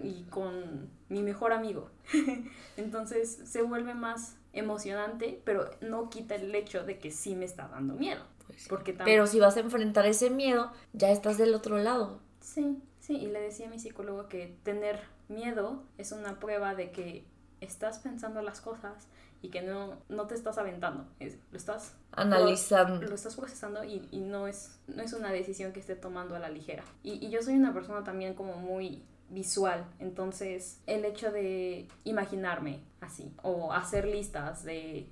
y 0.03 0.25
con 0.25 0.91
mi 1.09 1.23
mejor 1.23 1.53
amigo. 1.53 1.91
Entonces 2.77 3.41
se 3.45 3.63
vuelve 3.63 3.95
más 3.95 4.37
emocionante, 4.53 5.41
pero 5.45 5.71
no 5.81 6.11
quita 6.11 6.35
el 6.35 6.55
hecho 6.55 6.85
de 6.85 6.99
que 6.99 7.11
sí 7.11 7.35
me 7.35 7.45
está 7.45 7.69
dando 7.69 7.95
miedo. 7.95 8.23
Pues 8.47 8.69
pero 9.05 9.27
si 9.27 9.41
vas 9.41 9.57
a 9.57 9.61
enfrentar 9.61 10.07
ese 10.07 10.29
miedo, 10.31 10.71
ya 10.93 11.11
estás 11.11 11.39
del 11.39 11.55
otro 11.55 11.79
lado. 11.79 12.21
Sí, 12.41 12.83
sí, 13.01 13.17
y 13.17 13.27
le 13.27 13.41
decía 13.41 13.67
a 13.67 13.71
mi 13.71 13.79
psicólogo 13.79 14.29
que 14.29 14.59
tener 14.63 15.01
miedo 15.29 15.83
es 15.97 16.13
una 16.13 16.39
prueba 16.39 16.75
de 16.75 16.91
que 16.91 17.25
estás 17.61 17.99
pensando 18.01 18.43
las 18.43 18.61
cosas 18.61 19.09
y 19.41 19.49
que 19.49 19.63
no, 19.63 19.99
no 20.09 20.27
te 20.27 20.35
estás 20.35 20.59
aventando, 20.59 21.07
lo 21.21 21.57
estás 21.57 21.95
analizando. 22.13 23.01
Lo, 23.03 23.15
estás 23.15 23.37
procesando 23.37 23.85
y, 23.85 24.07
y, 24.11 24.21
no, 24.21 24.47
es, 24.47 24.79
no 24.87 25.03
es 25.03 25.13
una 25.13 25.33
decisión 25.33 25.73
que 25.73 25.81
esté 25.81 25.97
tomando 25.97 26.35
a 26.35 26.39
la 26.39 26.49
ligera. 26.49 26.85
Y, 27.03 27.25
y 27.25 27.31
yo 27.31 27.43
soy 27.43 27.55
una 27.55 27.75
persona 27.75 28.05
también 28.05 28.35
como 28.35 28.57
muy 28.57 29.03
visual. 29.29 29.87
Entonces, 29.99 30.81
el 30.87 31.05
hecho 31.05 31.31
de 31.31 31.89
imaginarme 32.05 32.81
así 33.01 33.33
o 33.43 33.73
hacer 33.73 34.07
listas 34.07 34.65
de 34.65 35.07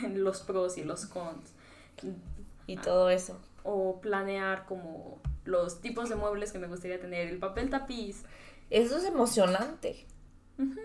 los 0.14 0.40
pros 0.40 0.78
y 0.78 0.84
los 0.84 1.06
cons. 1.06 1.52
Y 2.66 2.76
todo 2.76 3.10
eso. 3.10 3.38
O 3.62 4.00
planear 4.00 4.66
como 4.66 5.20
los 5.44 5.80
tipos 5.80 6.08
de 6.08 6.16
muebles 6.16 6.52
que 6.52 6.58
me 6.58 6.66
gustaría 6.66 7.00
tener, 7.00 7.28
el 7.28 7.38
papel 7.38 7.70
tapiz. 7.70 8.24
Eso 8.70 8.98
es 8.98 9.04
emocionante. 9.04 10.06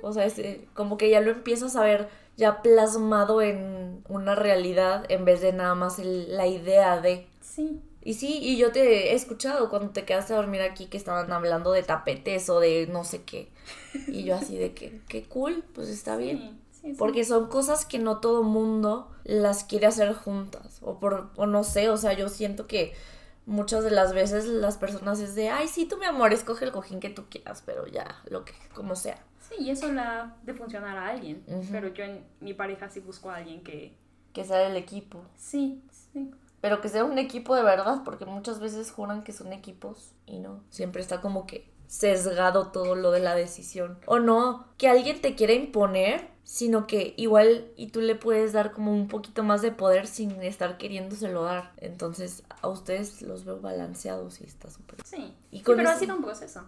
O 0.02 0.12
sea, 0.12 0.26
es, 0.26 0.38
eh, 0.40 0.68
como 0.74 0.98
que 0.98 1.10
ya 1.10 1.22
lo 1.22 1.32
empiezas 1.32 1.76
a 1.76 1.84
ver 1.84 2.10
ya 2.36 2.62
plasmado 2.62 3.42
en 3.42 4.04
una 4.10 4.36
realidad 4.36 5.06
en 5.10 5.26
vez 5.26 5.42
de 5.42 5.54
nada 5.54 5.76
más 5.76 6.00
la 6.00 6.48
idea 6.48 7.00
de. 7.00 7.28
Sí. 7.40 7.82
Y 8.04 8.16
sí, 8.16 8.40
y 8.42 8.58
yo 8.58 8.72
te 8.72 9.12
he 9.12 9.14
escuchado 9.14 9.70
cuando 9.70 9.92
te 9.92 10.06
quedaste 10.06 10.34
a 10.34 10.38
dormir 10.38 10.62
aquí 10.62 10.88
que 10.88 10.98
estaban 10.98 11.32
hablando 11.32 11.72
de 11.72 11.84
tapetes 11.84 12.50
o 12.50 12.60
de 12.60 12.88
no 12.88 13.04
sé 13.04 13.24
qué. 13.24 13.52
Y 14.08 14.24
yo 14.24 14.36
así 14.36 14.58
de 14.58 14.74
que, 14.74 15.02
qué 15.08 15.24
cool, 15.24 15.64
pues 15.74 15.88
está 15.90 16.18
bien. 16.18 16.60
Porque 16.98 17.24
son 17.24 17.48
cosas 17.48 17.86
que 17.86 18.00
no 18.00 18.18
todo 18.18 18.42
mundo 18.42 19.12
las 19.24 19.64
quiere 19.64 19.86
hacer 19.86 20.14
juntas. 20.14 20.80
O 20.82 20.98
por, 20.98 21.30
o 21.36 21.46
no 21.46 21.64
sé, 21.64 21.90
o 21.90 21.98
sea, 21.98 22.14
yo 22.14 22.28
siento 22.28 22.66
que 22.66 22.94
muchas 23.46 23.84
de 23.84 23.92
las 23.92 24.14
veces 24.14 24.46
las 24.46 24.78
personas 24.78 25.20
es 25.20 25.36
de, 25.36 25.50
ay, 25.50 25.68
sí, 25.68 25.86
tú 25.86 25.98
mi 25.98 26.06
amor, 26.06 26.34
escoge 26.34 26.66
el 26.66 26.72
cojín 26.72 27.00
que 27.00 27.10
tú 27.10 27.26
quieras, 27.30 27.62
pero 27.64 27.86
ya, 27.86 28.24
lo 28.30 28.46
que, 28.46 28.54
como 28.74 28.96
sea. 28.96 29.24
Sí, 29.48 29.56
y 29.60 29.70
eso 29.70 29.92
la 29.92 30.38
de 30.44 30.56
funcionar 30.56 30.98
a 30.98 31.10
alguien. 31.10 31.44
Pero 31.72 31.94
yo 31.94 32.04
en 32.04 32.26
mi 32.40 32.56
pareja 32.56 32.90
sí 32.90 33.00
busco 33.00 33.30
a 33.30 33.36
alguien 33.36 33.64
que... 33.64 33.96
Que 34.34 34.44
sea 34.44 34.66
el 34.66 34.78
equipo. 34.78 35.24
Sí, 35.36 35.84
sí 36.14 36.32
pero 36.62 36.80
que 36.80 36.90
sea 36.90 37.04
un 37.04 37.18
equipo 37.18 37.56
de 37.56 37.64
verdad, 37.64 38.04
porque 38.06 38.26
muchas 38.26 38.60
veces 38.60 38.92
juran 38.92 39.24
que 39.24 39.34
son 39.34 39.52
equipos 39.52 40.14
y 40.26 40.40
no. 40.40 40.64
Siempre 40.70 41.02
está 41.02 41.20
como 41.20 41.46
que 41.48 41.70
sesgado 41.88 42.68
todo 42.68 42.96
lo 42.96 43.12
de 43.12 43.20
la 43.20 43.36
decisión. 43.36 43.98
O 44.06 44.20
no, 44.20 44.68
que 44.78 44.88
alguien 44.88 45.20
te 45.20 45.36
quiera 45.36 45.54
imponer, 45.54 46.30
sino 46.44 46.88
que 46.88 47.14
igual 47.18 47.72
y 47.76 47.88
tú 47.88 48.00
le 48.00 48.16
puedes 48.16 48.54
dar 48.54 48.72
como 48.72 48.94
un 48.94 49.08
poquito 49.08 49.44
más 49.44 49.62
de 49.62 49.72
poder 49.72 50.08
sin 50.08 50.42
estar 50.42 50.78
queriéndoselo 50.78 51.44
dar. 51.44 51.74
Entonces 51.78 52.44
a 52.62 52.70
ustedes 52.70 53.22
los 53.22 53.44
veo 53.44 53.60
balanceados 53.60 54.40
y 54.40 54.46
está 54.46 54.70
súper. 54.70 55.00
Sí. 55.04 55.36
Y 55.52 55.64
pero 55.64 55.90
ha 55.90 55.98
sido 55.98 56.16
un 56.16 56.24
proceso. 56.24 56.64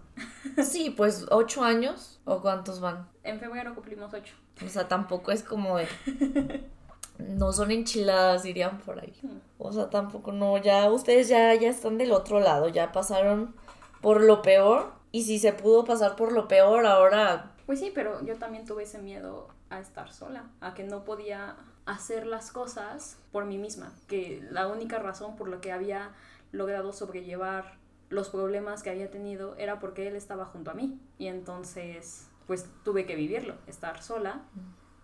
sí, 0.64 0.90
pues 0.90 1.26
ocho 1.30 1.64
años 1.64 2.20
o 2.26 2.42
cuántos 2.42 2.82
van. 2.82 3.08
En 3.24 3.40
febrero 3.40 3.74
cumplimos 3.76 4.14
ocho. 4.14 4.36
O 4.66 4.70
sea, 4.70 4.88
tampoco 4.88 5.32
es 5.32 5.44
como 5.44 5.78
de... 5.78 5.88
no 7.18 7.54
son 7.54 7.72
enchiladas, 7.72 8.44
dirían 8.44 8.80
por 8.80 9.00
ahí. 9.00 9.14
Hmm. 9.22 9.40
O 9.58 9.72
sea, 9.72 9.90
tampoco 9.90 10.32
no, 10.32 10.58
ya 10.58 10.92
ustedes 10.92 11.28
ya, 11.28 11.54
ya 11.56 11.70
están 11.70 11.98
del 11.98 12.12
otro 12.12 12.40
lado, 12.40 12.70
ya 12.70 12.92
pasaron 12.92 13.56
por 14.02 14.22
lo 14.22 14.42
peor. 14.42 14.92
Y 15.12 15.24
si 15.24 15.38
se 15.38 15.54
pudo 15.54 15.84
pasar 15.86 16.16
por 16.16 16.32
lo 16.32 16.48
peor, 16.48 16.88
ahora 16.88 17.54
Pues 17.68 17.80
sí, 17.80 17.92
pero 17.94 18.26
yo 18.26 18.36
también 18.38 18.66
tuve 18.66 18.84
ese 18.84 18.98
miedo 18.98 19.48
a 19.70 19.80
estar 19.80 20.12
sola, 20.12 20.50
a 20.60 20.74
que 20.74 20.84
no 20.84 21.04
podía 21.04 21.56
hacer 21.86 22.26
las 22.26 22.52
cosas 22.52 23.18
por 23.32 23.46
mí 23.46 23.58
misma, 23.58 23.94
que 24.08 24.46
la 24.50 24.68
única 24.68 25.00
razón 25.00 25.36
por 25.36 25.50
la 25.50 25.62
que 25.62 25.72
había 25.72 26.12
logrado 26.52 26.94
sobrellevar 26.94 27.78
los 28.10 28.30
problemas 28.30 28.84
que 28.84 28.90
había 28.90 29.10
tenido 29.10 29.56
era 29.58 29.80
porque 29.80 30.08
él 30.08 30.16
estaba 30.16 30.46
junto 30.46 30.72
a 30.72 30.74
mí 30.76 31.00
y 31.18 31.28
entonces 31.28 32.28
pues 32.46 32.70
tuve 32.84 33.06
que 33.06 33.16
vivirlo, 33.16 33.56
estar 33.68 34.02
sola 34.02 34.44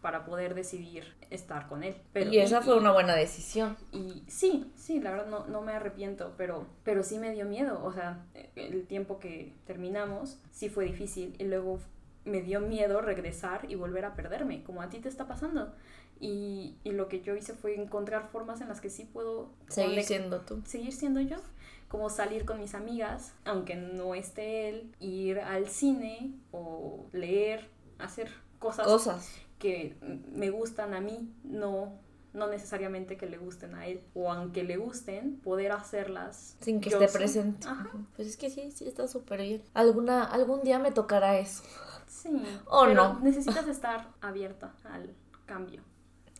para 0.01 0.25
poder 0.25 0.55
decidir 0.55 1.15
estar 1.29 1.67
con 1.67 1.83
él. 1.83 1.95
Pero, 2.13 2.31
y 2.31 2.39
esa 2.39 2.61
fue 2.61 2.77
una 2.77 2.91
buena 2.91 3.15
decisión. 3.15 3.77
Y 3.91 4.23
sí, 4.27 4.71
sí, 4.75 4.99
la 4.99 5.11
verdad 5.11 5.27
no, 5.27 5.47
no 5.47 5.61
me 5.61 5.73
arrepiento, 5.73 6.33
pero, 6.37 6.65
pero 6.83 7.03
sí 7.03 7.19
me 7.19 7.31
dio 7.31 7.45
miedo. 7.45 7.83
O 7.83 7.91
sea, 7.93 8.25
el 8.55 8.85
tiempo 8.87 9.19
que 9.19 9.53
terminamos 9.65 10.39
sí 10.51 10.69
fue 10.69 10.85
difícil 10.85 11.35
y 11.39 11.45
luego 11.45 11.79
me 12.25 12.41
dio 12.41 12.61
miedo 12.61 13.01
regresar 13.01 13.65
y 13.69 13.75
volver 13.75 14.05
a 14.05 14.15
perderme, 14.15 14.63
como 14.63 14.81
a 14.81 14.89
ti 14.89 14.99
te 14.99 15.09
está 15.09 15.27
pasando. 15.27 15.73
Y, 16.19 16.75
y 16.83 16.91
lo 16.91 17.07
que 17.07 17.21
yo 17.21 17.35
hice 17.35 17.53
fue 17.53 17.75
encontrar 17.75 18.27
formas 18.29 18.59
en 18.61 18.67
las 18.67 18.81
que 18.81 18.89
sí 18.89 19.05
puedo 19.05 19.53
seguir 19.69 20.03
siendo 20.03 20.41
tú. 20.41 20.61
Seguir 20.65 20.93
siendo 20.93 21.21
yo 21.21 21.37
como 21.89 22.09
salir 22.09 22.45
con 22.45 22.59
mis 22.59 22.75
amigas, 22.75 23.33
aunque 23.43 23.75
no 23.75 24.15
esté 24.15 24.69
él, 24.69 24.95
ir 24.99 25.39
al 25.39 25.67
cine 25.67 26.31
o 26.51 27.07
leer, 27.11 27.67
hacer 27.97 28.31
cosas, 28.59 28.85
cosas. 28.85 29.31
Que 29.59 29.95
me 30.31 30.49
gustan 30.49 30.93
a 30.93 31.01
mí, 31.01 31.31
no 31.43 31.99
no 32.33 32.47
necesariamente 32.47 33.17
que 33.17 33.25
le 33.25 33.37
gusten 33.37 33.73
a 33.73 33.87
él 33.87 34.01
o 34.13 34.31
aunque 34.31 34.63
le 34.63 34.77
gusten 34.77 35.37
poder 35.39 35.71
hacerlas 35.71 36.55
sin 36.61 36.79
que 36.79 36.89
esté 36.89 37.07
presente. 37.07 37.67
Pues 38.15 38.27
es 38.27 38.37
que 38.37 38.49
sí 38.49 38.71
sí 38.71 38.87
está 38.87 39.07
súper 39.07 39.41
bien. 39.41 39.63
Alguna 39.73 40.23
algún 40.23 40.61
día 40.61 40.79
me 40.79 40.91
tocará 40.91 41.37
eso. 41.37 41.63
Sí 42.07 42.29
o 42.65 42.87
no. 42.87 43.19
necesitas 43.21 43.67
estar 43.67 44.07
abierta 44.21 44.73
al 44.83 45.15
cambio. 45.45 45.81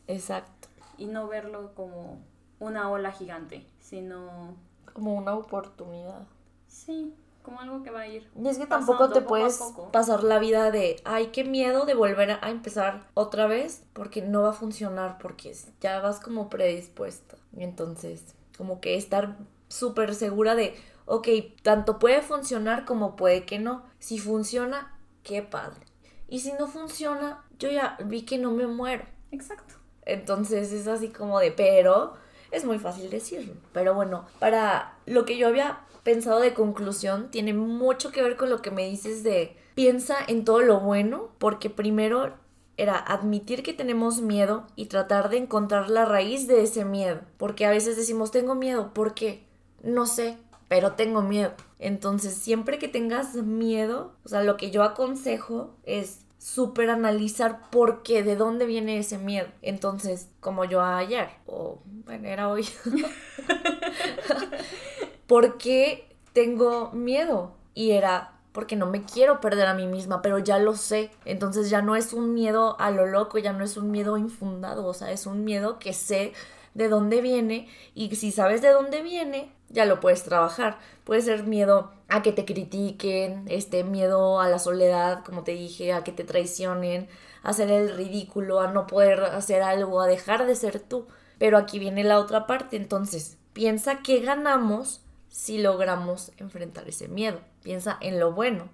Exacto. 0.08 0.68
Y 0.98 1.08
no 1.08 1.28
verlo 1.28 1.74
como 1.74 2.22
una 2.60 2.90
ola 2.90 3.12
gigante 3.12 3.66
sino 3.80 4.56
como 4.94 5.16
una 5.16 5.36
oportunidad. 5.36 6.28
Sí, 6.68 7.16
como 7.50 7.62
algo 7.62 7.84
que 7.84 7.90
va 7.90 8.02
a 8.02 8.08
ir. 8.08 8.30
Y 8.40 8.48
es 8.48 8.60
que 8.60 8.68
tampoco 8.68 9.10
te 9.10 9.22
puedes 9.22 9.60
pasar 9.92 10.24
la 10.24 10.38
vida 10.38 10.70
de, 10.70 11.02
ay, 11.04 11.28
qué 11.28 11.44
miedo 11.44 11.86
de 11.86 11.96
volver 11.96 12.38
a 12.42 12.50
empezar 12.50 13.08
otra 13.16 13.48
vez, 13.48 13.84
porque 13.94 14.22
no 14.22 14.44
va 14.44 14.50
a 14.50 14.54
funcionar, 14.54 15.18
porque 15.18 15.56
ya 15.82 16.00
vas 16.00 16.20
como 16.20 16.50
predispuesta. 16.50 17.38
Y 17.58 17.64
entonces, 17.64 18.24
como 18.56 18.80
que 18.80 18.96
estar 18.96 19.36
súper 19.68 20.14
segura 20.14 20.54
de, 20.54 20.76
ok, 21.06 21.28
tanto 21.64 21.98
puede 21.98 22.22
funcionar 22.22 22.86
como 22.86 23.16
puede 23.16 23.46
que 23.46 23.58
no. 23.58 23.84
Si 23.98 24.20
funciona, 24.20 24.96
qué 25.24 25.42
padre. 25.42 25.82
Y 26.28 26.42
si 26.42 26.54
no 26.54 26.68
funciona, 26.68 27.44
yo 27.58 27.72
ya 27.72 27.98
vi 28.06 28.22
que 28.22 28.38
no 28.38 28.52
me 28.52 28.68
muero. 28.68 29.06
Exacto. 29.32 29.74
Entonces 30.06 30.72
es 30.72 30.88
así 30.88 31.10
como 31.10 31.40
de, 31.40 31.52
pero 31.52 32.14
es 32.52 32.64
muy 32.64 32.78
fácil 32.78 33.10
decirlo. 33.10 33.54
Pero 33.74 33.96
bueno, 33.96 34.26
para 34.38 34.98
lo 35.08 35.26
que 35.26 35.38
yo 35.38 35.48
había 35.48 35.80
pensado 36.04 36.40
de 36.40 36.54
conclusión, 36.54 37.32
tiene 37.32 37.54
mucho 37.54 38.12
que 38.12 38.22
ver 38.22 38.38
con 38.38 38.50
lo 38.50 38.62
que 38.62 38.72
me 38.72 38.88
dices 38.88 39.24
de 39.24 39.56
piensa 39.76 40.18
en 40.28 40.44
todo 40.44 40.62
lo 40.62 40.80
bueno, 40.80 41.30
porque 41.38 41.70
primero 41.70 42.34
era 42.76 42.98
admitir 42.98 43.64
que 43.64 43.74
tenemos 43.74 44.22
miedo 44.22 44.66
y 44.76 44.86
tratar 44.86 45.30
de 45.30 45.38
encontrar 45.38 45.90
la 45.90 46.06
raíz 46.06 46.48
de 46.48 46.64
ese 46.64 46.86
miedo. 46.86 47.22
Porque 47.38 47.66
a 47.66 47.70
veces 47.70 47.98
decimos, 47.98 48.32
tengo 48.32 48.56
miedo, 48.56 48.94
¿por 48.94 49.14
qué? 49.14 49.44
No 49.84 50.06
sé, 50.06 50.38
pero 50.70 50.94
tengo 50.94 51.22
miedo. 51.22 51.52
Entonces, 51.78 52.36
siempre 52.36 52.80
que 52.80 52.88
tengas 52.88 53.36
miedo, 53.36 54.14
o 54.24 54.30
sea, 54.30 54.44
lo 54.44 54.56
que 54.56 54.72
yo 54.72 54.84
aconsejo 54.84 55.76
es 55.84 56.22
súper 56.38 56.90
analizar 56.90 57.70
por 57.70 58.02
qué, 58.02 58.24
de 58.24 58.38
dónde 58.38 58.66
viene 58.66 58.98
ese 58.98 59.18
miedo. 59.18 59.48
Entonces, 59.62 60.30
como 60.40 60.64
yo 60.66 60.82
ayer, 60.82 61.30
o 61.46 61.80
bueno, 62.06 62.28
era 62.28 62.50
hoy, 62.50 62.68
¿por 65.30 65.60
qué 65.60 66.10
tengo 66.34 66.90
miedo? 66.92 67.52
Y 67.76 67.92
era 67.92 68.34
porque 68.52 68.76
no 68.76 68.88
me 68.88 69.04
quiero 69.04 69.40
perder 69.40 69.68
a 69.68 69.76
mí 69.76 69.86
misma, 69.86 70.24
pero 70.24 70.40
ya 70.40 70.58
lo 70.58 70.76
sé. 70.76 71.12
Entonces 71.24 71.70
ya 71.70 71.84
no 71.84 71.96
es 71.96 72.14
un 72.14 72.34
miedo 72.34 72.76
a 72.80 72.90
lo 72.90 73.06
loco, 73.06 73.38
ya 73.38 73.54
no 73.54 73.64
es 73.64 73.78
un 73.78 73.92
miedo 73.92 74.18
infundado, 74.18 74.88
o 74.88 74.94
sea, 74.96 75.12
es 75.12 75.28
un 75.28 75.46
miedo 75.46 75.78
que 75.78 75.94
sé 75.94 76.34
de 76.74 76.90
dónde 76.90 77.22
viene 77.22 77.70
y 77.94 78.14
si 78.16 78.32
sabes 78.32 78.64
de 78.64 78.70
dónde 78.70 79.04
viene, 79.04 79.54
ya 79.70 79.86
lo 79.86 80.00
puedes 80.00 80.24
trabajar. 80.24 80.80
Puede 81.04 81.22
ser 81.22 81.44
miedo 81.44 81.92
a 82.08 82.24
que 82.24 82.32
te 82.32 82.44
critiquen, 82.44 83.46
este 83.50 83.84
miedo 83.84 84.42
a 84.42 84.50
la 84.50 84.58
soledad, 84.58 85.24
como 85.24 85.44
te 85.44 85.52
dije, 85.52 85.94
a 85.94 86.04
que 86.04 86.12
te 86.12 86.24
traicionen, 86.24 87.08
a 87.44 87.50
hacer 87.50 87.70
el 87.70 87.96
ridículo, 87.96 88.62
a 88.62 88.72
no 88.72 88.88
poder 88.88 89.24
hacer 89.24 89.62
algo, 89.62 90.02
a 90.02 90.08
dejar 90.08 90.48
de 90.48 90.56
ser 90.56 90.80
tú. 90.80 91.06
Pero 91.38 91.56
aquí 91.60 91.78
viene 91.78 92.04
la 92.04 92.20
otra 92.20 92.48
parte, 92.48 92.78
entonces, 92.78 93.38
piensa 93.54 94.00
que 94.00 94.22
ganamos 94.22 95.02
si 95.30 95.60
logramos 95.60 96.32
enfrentar 96.38 96.88
ese 96.90 97.08
miedo. 97.08 97.40
Piensa 97.64 97.98
en 98.02 98.20
lo 98.20 98.34
bueno. 98.34 98.70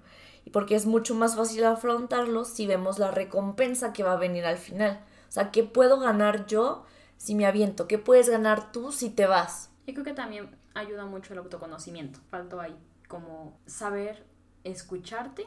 Y 0.45 0.51
porque 0.51 0.75
es 0.75 0.85
mucho 0.85 1.15
más 1.15 1.35
fácil 1.35 1.63
afrontarlo 1.65 2.45
si 2.45 2.67
vemos 2.67 2.99
la 2.99 3.11
recompensa 3.11 3.93
que 3.93 4.03
va 4.03 4.13
a 4.13 4.17
venir 4.17 4.45
al 4.45 4.57
final. 4.57 5.03
O 5.27 5.31
sea, 5.31 5.51
¿qué 5.51 5.63
puedo 5.63 5.99
ganar 5.99 6.45
yo 6.47 6.85
si 7.17 7.35
me 7.35 7.45
aviento? 7.45 7.87
¿Qué 7.87 7.97
puedes 7.97 8.29
ganar 8.29 8.71
tú 8.71 8.91
si 8.91 9.09
te 9.09 9.25
vas? 9.25 9.69
Yo 9.85 9.93
creo 9.93 10.05
que 10.05 10.13
también 10.13 10.55
ayuda 10.73 11.05
mucho 11.05 11.33
el 11.33 11.39
autoconocimiento. 11.39 12.19
Faltó 12.29 12.61
ahí 12.61 12.75
como 13.07 13.59
saber 13.65 14.25
escucharte 14.63 15.45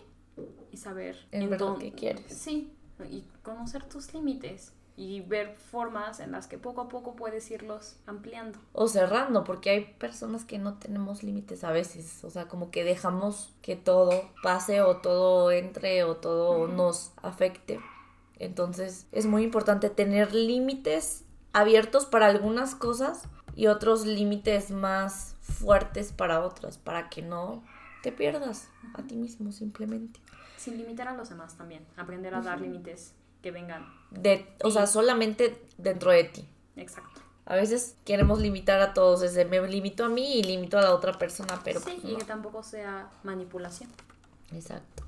y 0.71 0.77
saber 0.77 1.27
en 1.33 1.51
verdad 1.51 1.77
qué 1.79 1.93
quieres. 1.93 2.25
Sí, 2.29 2.73
y 3.11 3.25
conocer 3.43 3.85
tus 3.85 4.13
límites 4.15 4.73
y 4.99 5.21
ver 5.21 5.55
formas 5.55 6.19
en 6.19 6.33
las 6.33 6.49
que 6.49 6.59
poco 6.59 6.81
a 6.81 6.89
poco 6.89 7.15
puedes 7.15 7.49
irlos 7.53 7.97
ampliando. 8.05 8.59
O 8.73 8.89
cerrando, 8.89 9.45
porque 9.45 9.71
hay 9.71 9.85
personas 9.95 10.45
que 10.45 10.59
no 10.59 10.75
tenemos 10.75 11.23
límites 11.23 11.63
a 11.63 11.71
veces, 11.71 12.25
o 12.25 12.31
sea, 12.31 12.49
como 12.49 12.73
que 12.73 12.83
dejamos 12.83 13.55
que 13.63 13.77
todo 13.77 14.29
pase 14.43 14.83
o 14.83 14.97
todo 14.97 15.53
entre 15.53 16.03
o 16.03 16.17
todo 16.17 16.67
nos 16.67 17.13
afecte. 17.23 17.81
Entonces 18.41 19.07
es 19.13 19.27
muy 19.27 19.45
importante 19.45 19.89
tener 19.89 20.35
límites 20.35 21.25
abiertos 21.53 22.05
para 22.05 22.27
algunas 22.27 22.75
cosas 22.75 23.23
y 23.55 23.69
otros 23.69 24.05
límites 24.05 24.73
más 24.73 25.37
fuertes 25.41 26.13
para 26.13 26.45
otras, 26.45 26.77
para 26.77 27.09
que 27.09 27.23
no 27.23 27.63
te 28.03 28.11
pierdas 28.11 28.69
a 28.95 29.03
ti 29.05 29.15
mismo 29.15 29.53
simplemente. 29.53 30.19
Sin 30.57 30.77
limitar 30.77 31.07
a 31.07 31.15
los 31.15 31.29
demás 31.29 31.57
también, 31.57 31.87
aprender 31.97 32.35
a 32.35 32.43
dar 32.43 32.61
límites 32.61 33.15
que 33.49 33.61
vengan. 33.61 33.87
De, 34.11 34.47
o 34.63 34.71
sea, 34.71 34.87
solamente 34.87 35.61
dentro 35.77 36.11
de 36.11 36.25
ti. 36.25 36.49
Exacto. 36.77 37.21
A 37.47 37.57
veces 37.57 37.97
queremos 38.05 38.41
limitar 38.41 38.81
a 38.81 38.93
todos, 38.93 39.21
desde 39.21 39.45
me 39.45 39.67
limito 39.67 40.05
a 40.05 40.09
mí 40.09 40.35
y 40.35 40.43
limito 40.43 40.79
a 40.79 40.83
la 40.83 40.95
otra 40.95 41.15
persona, 41.15 41.61
pero... 41.65 41.81
Sí, 41.81 41.99
pues 42.01 42.13
y 42.13 42.17
que 42.17 42.25
tampoco 42.25 42.63
sea 42.63 43.09
manipulación. 43.23 43.91
Exacto. 44.53 45.05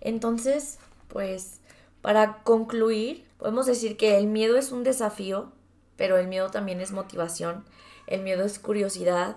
Entonces, 0.00 0.78
pues, 1.08 1.60
para 2.02 2.42
concluir, 2.42 3.24
podemos 3.38 3.66
decir 3.66 3.96
que 3.96 4.18
el 4.18 4.26
miedo 4.26 4.56
es 4.56 4.72
un 4.72 4.82
desafío, 4.82 5.52
pero 5.96 6.18
el 6.18 6.26
miedo 6.26 6.50
también 6.50 6.80
es 6.80 6.90
motivación 6.90 7.64
el 8.06 8.22
miedo 8.22 8.44
es 8.44 8.58
curiosidad, 8.58 9.36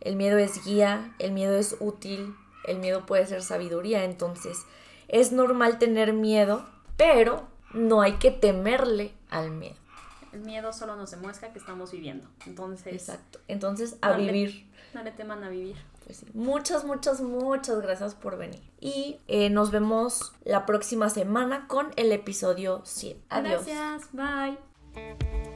el 0.00 0.16
miedo 0.16 0.38
es 0.38 0.64
guía, 0.64 1.14
el 1.18 1.32
miedo 1.32 1.56
es 1.56 1.76
útil, 1.80 2.34
el 2.64 2.78
miedo 2.78 3.06
puede 3.06 3.26
ser 3.26 3.42
sabiduría, 3.42 4.04
entonces 4.04 4.64
es 5.08 5.32
normal 5.32 5.78
tener 5.78 6.12
miedo, 6.12 6.66
pero 6.96 7.48
no 7.74 8.02
hay 8.02 8.14
que 8.14 8.30
temerle 8.30 9.12
al 9.30 9.50
miedo. 9.50 9.76
El 10.32 10.40
miedo 10.40 10.72
solo 10.72 10.96
nos 10.96 11.10
demuestra 11.10 11.52
que 11.52 11.58
estamos 11.58 11.92
viviendo. 11.92 12.26
Entonces. 12.46 12.92
Exacto. 12.92 13.38
Entonces, 13.48 13.96
a 14.00 14.12
vivir. 14.12 14.66
no 14.94 15.02
le 15.02 15.10
teman 15.10 15.44
a 15.44 15.50
vivir. 15.50 15.76
Pues 16.04 16.24
muchas, 16.34 16.84
muchas, 16.84 17.20
muchas 17.20 17.80
gracias 17.80 18.14
por 18.14 18.38
venir. 18.38 18.62
Y 18.80 19.18
eh, 19.28 19.50
nos 19.50 19.70
vemos 19.70 20.32
la 20.44 20.66
próxima 20.66 21.10
semana 21.10 21.68
con 21.68 21.90
el 21.96 22.12
episodio 22.12 22.82
100. 22.84 23.22
Adiós. 23.28 23.66
Gracias. 23.66 24.08
Bye. 24.12 25.51